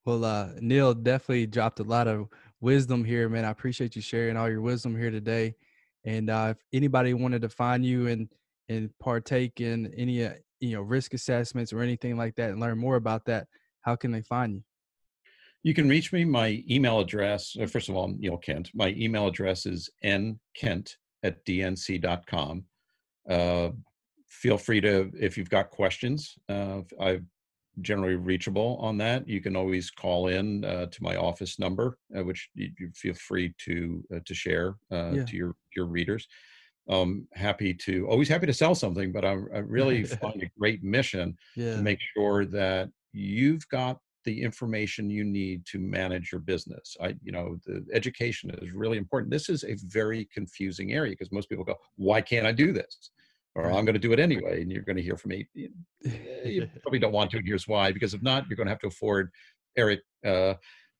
Well, 0.06 0.24
uh, 0.24 0.50
Neil 0.60 0.94
definitely 0.94 1.48
dropped 1.48 1.80
a 1.80 1.84
lot 1.84 2.08
of 2.08 2.28
wisdom 2.62 3.04
here, 3.04 3.28
man. 3.28 3.46
I 3.46 3.50
appreciate 3.50 3.96
you 3.96 4.02
sharing 4.02 4.38
all 4.38 4.50
your 4.50 4.62
wisdom 4.62 4.96
here 4.96 5.12
today. 5.12 5.56
And 6.06 6.30
uh, 6.30 6.54
if 6.56 6.58
anybody 6.74 7.14
wanted 7.14 7.42
to 7.42 7.50
find 7.50 7.84
you 7.84 8.08
and 8.08 8.30
and 8.70 8.90
partake 9.00 9.62
in 9.62 9.94
any 9.96 10.26
uh, 10.26 10.34
you 10.60 10.76
know 10.76 10.82
risk 10.82 11.14
assessments 11.14 11.74
or 11.74 11.82
anything 11.82 12.18
like 12.18 12.36
that 12.36 12.52
and 12.52 12.60
learn 12.60 12.78
more 12.78 12.96
about 12.96 13.26
that, 13.26 13.48
how 13.82 13.96
can 13.96 14.12
they 14.12 14.22
find 14.22 14.54
you? 14.54 14.64
You 15.64 15.74
can 15.74 15.90
reach 15.90 16.14
me. 16.14 16.26
My 16.26 16.64
email 16.70 17.00
address, 17.00 17.56
uh, 17.60 17.66
first 17.66 17.90
of 17.90 17.96
all, 17.96 18.08
Neil 18.08 18.38
Kent. 18.38 18.70
My 18.76 18.90
email 18.90 19.26
address 19.26 19.66
is 19.66 19.90
nkent 20.04 20.92
at 21.24 21.44
dnc.com. 21.44 22.64
Uh, 23.28 23.70
feel 24.30 24.60
free 24.60 24.80
to, 24.82 25.10
if 25.20 25.38
you've 25.38 25.50
got 25.50 25.72
questions, 25.72 26.36
uh, 26.50 26.82
I've 27.00 27.26
generally 27.82 28.16
reachable 28.16 28.78
on 28.82 28.98
that. 28.98 29.28
You 29.28 29.42
can 29.42 29.56
always 29.56 29.90
call 29.90 30.28
in 30.28 30.64
uh, 30.64 30.88
to 30.88 31.04
my 31.04 31.16
office 31.16 31.60
number, 31.60 31.98
uh, 32.18 32.24
which 32.24 32.50
you, 32.56 32.72
you, 32.80 32.92
feel 32.94 33.14
free 33.14 33.54
to 33.66 34.04
uh, 34.16 34.20
to 34.26 34.34
share 34.34 34.76
uh, 34.92 35.12
yeah. 35.12 35.26
to 35.26 35.36
your 35.36 35.56
your 35.76 35.86
readers. 35.86 36.28
Um, 36.88 37.28
happy 37.34 37.74
to 37.74 38.08
always 38.08 38.30
happy 38.30 38.46
to 38.46 38.54
sell 38.54 38.76
something, 38.76 39.12
but 39.12 39.26
I, 39.26 39.32
I 39.32 39.60
really 39.60 40.04
find 40.24 40.42
a 40.44 40.52
great 40.60 40.84
mission 40.84 41.38
yeah. 41.56 41.76
to 41.76 41.82
make 41.82 42.00
sure 42.16 42.46
that 42.46 42.90
you've 43.12 43.68
got 43.70 44.00
the 44.26 44.42
information 44.42 45.10
you 45.10 45.24
need 45.24 45.66
to 45.68 45.80
manage 45.80 46.32
your 46.32 46.42
business. 46.42 46.98
I, 47.00 47.16
you 47.24 47.32
know, 47.32 47.58
the 47.66 47.86
education 47.94 48.50
is 48.62 48.74
really 48.74 48.98
important. 48.98 49.32
This 49.32 49.50
is 49.50 49.64
a 49.64 49.76
very 49.86 50.28
confusing 50.34 50.94
area 50.94 51.12
because 51.12 51.32
most 51.32 51.50
people 51.50 51.64
go, 51.64 51.76
"Why 51.96 52.22
can't 52.22 52.46
I 52.46 52.52
do 52.52 52.74
this?" 52.74 53.12
Or 53.56 53.68
I'm 53.68 53.86
going 53.86 53.94
to 53.94 54.00
do 54.00 54.12
it 54.12 54.20
anyway, 54.20 54.62
and 54.62 54.72
you're 54.72 54.84
going 54.84 54.98
to 54.98 55.02
hear 55.02 55.18
from 55.18 55.30
me. 55.30 55.48
You 56.46 56.70
probably 56.84 57.00
don't 57.00 57.12
want 57.12 57.32
to, 57.32 57.38
and 57.38 57.48
here's 57.48 57.68
why: 57.68 57.92
because 57.92 58.14
if 58.14 58.22
not, 58.22 58.46
you're 58.48 58.56
going 58.56 58.68
to 58.68 58.72
have 58.72 58.80
to 58.82 58.88
afford 58.88 59.32
Eric 59.76 60.02
uh, 60.24 60.54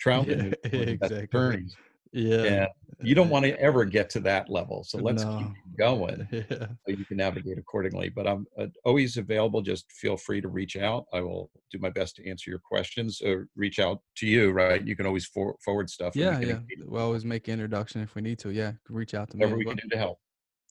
Troutman 0.04 0.56
yeah, 0.64 0.70
exactly. 0.80 1.20
attorneys. 1.20 1.76
Yeah, 2.12 2.44
and 2.44 2.68
you 3.04 3.14
don't 3.14 3.30
want 3.30 3.46
to 3.46 3.60
ever 3.60 3.84
get 3.84 4.10
to 4.12 4.20
that 4.22 4.50
level. 4.50 4.84
So 4.84 4.98
let's 4.98 5.24
no. 5.24 5.38
keep 5.38 5.78
going. 5.78 6.28
yeah. 6.32 6.44
So 6.50 6.88
you 6.88 7.06
can 7.06 7.18
navigate 7.18 7.58
accordingly. 7.58 8.10
But 8.10 8.26
I'm 8.26 8.48
uh, 8.58 8.68
always 8.86 9.18
available. 9.18 9.62
Just 9.62 9.92
feel 9.92 10.16
free 10.16 10.40
to 10.42 10.48
reach 10.48 10.78
out. 10.78 11.06
I 11.14 11.22
will 11.22 11.52
do 11.72 11.78
my 11.80 11.90
best 11.90 12.16
to 12.16 12.30
answer 12.30 12.50
your 12.50 12.60
questions 12.60 13.22
or 13.22 13.48
reach 13.56 13.80
out 13.80 14.00
to 14.18 14.28
you. 14.28 14.52
Right? 14.52 14.82
You 14.82 14.96
can 14.96 15.06
always 15.06 15.26
for, 15.26 15.56
forward 15.64 15.90
stuff. 15.90 16.16
Yeah, 16.16 16.40
yeah. 16.40 16.60
We'll 16.86 17.04
always 17.04 17.26
make 17.26 17.50
introduction 17.50 18.02
if 18.02 18.16
we 18.16 18.22
need 18.22 18.40
to. 18.40 18.50
Yeah, 18.50 18.72
reach 18.90 19.14
out 19.14 19.30
to 19.32 19.38
Whatever 19.38 19.58
me. 19.58 19.66
Whatever 19.66 19.76
we 19.76 19.82
can 19.82 19.90
do 19.90 19.96
to 19.96 19.98
help. 19.98 20.20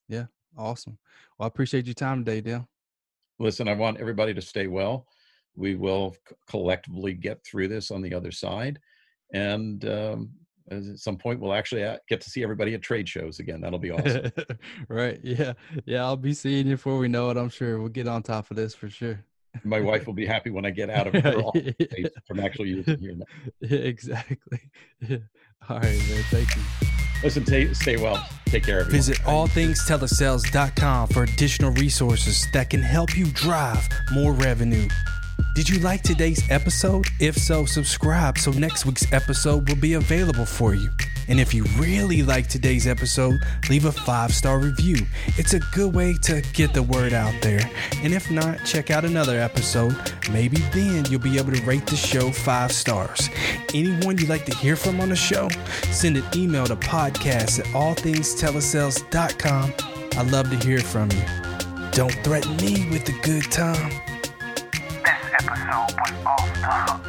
Yeah, 0.09 0.25
awesome. 0.57 0.99
Well, 1.39 1.45
I 1.45 1.49
appreciate 1.49 1.87
your 1.87 1.95
time 1.95 2.25
today, 2.25 2.41
Dale. 2.41 2.69
Listen, 3.39 3.69
I 3.69 3.75
want 3.75 3.99
everybody 4.01 4.35
to 4.35 4.41
stay 4.41 4.67
well. 4.67 5.07
We 5.57 5.75
will 5.75 6.17
collectively 6.49 7.15
get 7.15 7.45
through 7.45 7.69
this 7.69 7.91
on 7.91 8.03
the 8.03 8.15
other 8.15 8.31
side, 8.31 8.81
and 9.33 9.85
um, 9.85 10.31
at 10.71 10.99
some 10.99 11.17
point 11.17 11.41
we'll 11.41 11.55
actually 11.55 11.85
uh, 11.85 11.99
get 12.09 12.21
to 12.23 12.31
see 12.31 12.43
everybody 12.43 12.75
at 12.75 12.83
trade 12.83 13.09
shows 13.09 13.39
again. 13.39 13.61
That'll 13.61 13.79
be 13.79 13.91
awesome. 13.91 14.31
right. 14.89 15.21
Yeah. 15.23 15.55
Yeah. 15.85 16.05
I'll 16.05 16.17
be 16.17 16.35
seeing 16.35 16.67
you 16.67 16.75
before 16.75 16.99
we 16.99 17.09
know 17.09 17.31
it. 17.31 17.37
I'm 17.37 17.51
sure 17.51 17.79
we'll 17.79 17.89
get 17.89 18.09
on 18.09 18.23
top 18.23 18.51
of 18.51 18.57
this 18.57 18.75
for 18.75 18.89
sure. 18.89 19.25
My 19.63 19.81
wife 19.81 20.07
will 20.07 20.15
be 20.15 20.27
happy 20.27 20.51
when 20.51 20.65
I 20.65 20.71
get 20.71 20.91
out 20.91 21.07
of 21.07 21.23
her 21.23 21.43
yeah. 21.79 22.09
from 22.27 22.41
actually 22.41 22.71
using 22.71 22.99
here. 22.99 23.15
Yeah, 23.61 23.69
exactly. 23.79 24.71
Yeah. 25.01 25.19
All 25.69 25.77
right, 25.77 25.85
man. 25.85 26.25
Thank 26.31 26.57
you. 26.57 26.94
Listen, 27.25 27.75
stay 27.75 27.97
well. 27.97 28.29
Take 28.47 28.65
care. 28.65 28.81
Everyone. 28.81 28.97
Visit 28.97 29.17
allthingstelesales.com 29.21 31.09
for 31.09 31.23
additional 31.23 31.73
resources 31.73 32.47
that 32.53 32.69
can 32.71 32.83
help 32.83 33.17
you 33.17 33.25
drive 33.27 33.89
more 34.13 34.33
revenue. 34.33 34.87
Did 35.55 35.69
you 35.69 35.79
like 35.81 36.03
today's 36.03 36.43
episode? 36.51 37.07
If 37.21 37.37
so, 37.37 37.65
subscribe 37.65 38.39
so 38.39 38.51
next 38.51 38.87
week's 38.87 39.11
episode 39.13 39.69
will 39.69 39.77
be 39.77 39.95
available 39.95 40.47
for 40.47 40.75
you. 40.75 40.91
And 41.29 41.41
if 41.41 41.55
you 41.55 41.65
really 41.79 42.23
like 42.23 42.49
today's 42.49 42.87
episode, 42.87 43.41
leave 43.71 43.85
a 43.85 43.93
five 43.93 44.35
star 44.35 44.59
review. 44.59 44.97
It's 45.39 45.55
a 45.55 45.61
good 45.73 45.95
way 45.95 46.15
to 46.23 46.43
get 46.53 46.75
the 46.75 46.83
word 46.83 47.13
out 47.13 47.35
there. 47.41 47.71
And 48.03 48.13
if 48.13 48.31
not, 48.31 48.65
check 48.65 48.91
out 48.91 49.05
another 49.05 49.39
episode. 49.39 49.97
Maybe 50.31 50.59
then 50.73 51.05
you'll 51.07 51.21
be 51.21 51.39
able 51.39 51.53
to 51.53 51.63
rate 51.63 51.87
the 51.87 51.97
show 51.97 52.31
five 52.31 52.73
stars. 52.73 53.31
Anyone 53.73 54.19
you'd 54.19 54.29
like 54.29 54.45
to 54.47 54.57
hear 54.57 54.77
from 54.77 55.01
on 55.01 55.09
the 55.09 55.17
show, 55.17 55.49
send 55.91 56.17
an 56.17 56.25
email 56.35 56.67
to 56.67 56.77
podcast 56.77 57.61
at 57.61 57.67
allthingstelesales.com. 57.67 59.73
I'd 60.17 60.31
love 60.31 60.51
to 60.51 60.67
hear 60.67 60.81
from 60.81 61.11
you. 61.11 61.23
Don't 61.93 62.15
threaten 62.25 62.57
me 62.57 62.89
with 62.91 63.09
a 63.09 63.19
good 63.23 63.51
time. 63.51 64.14
Carl. 66.65 67.04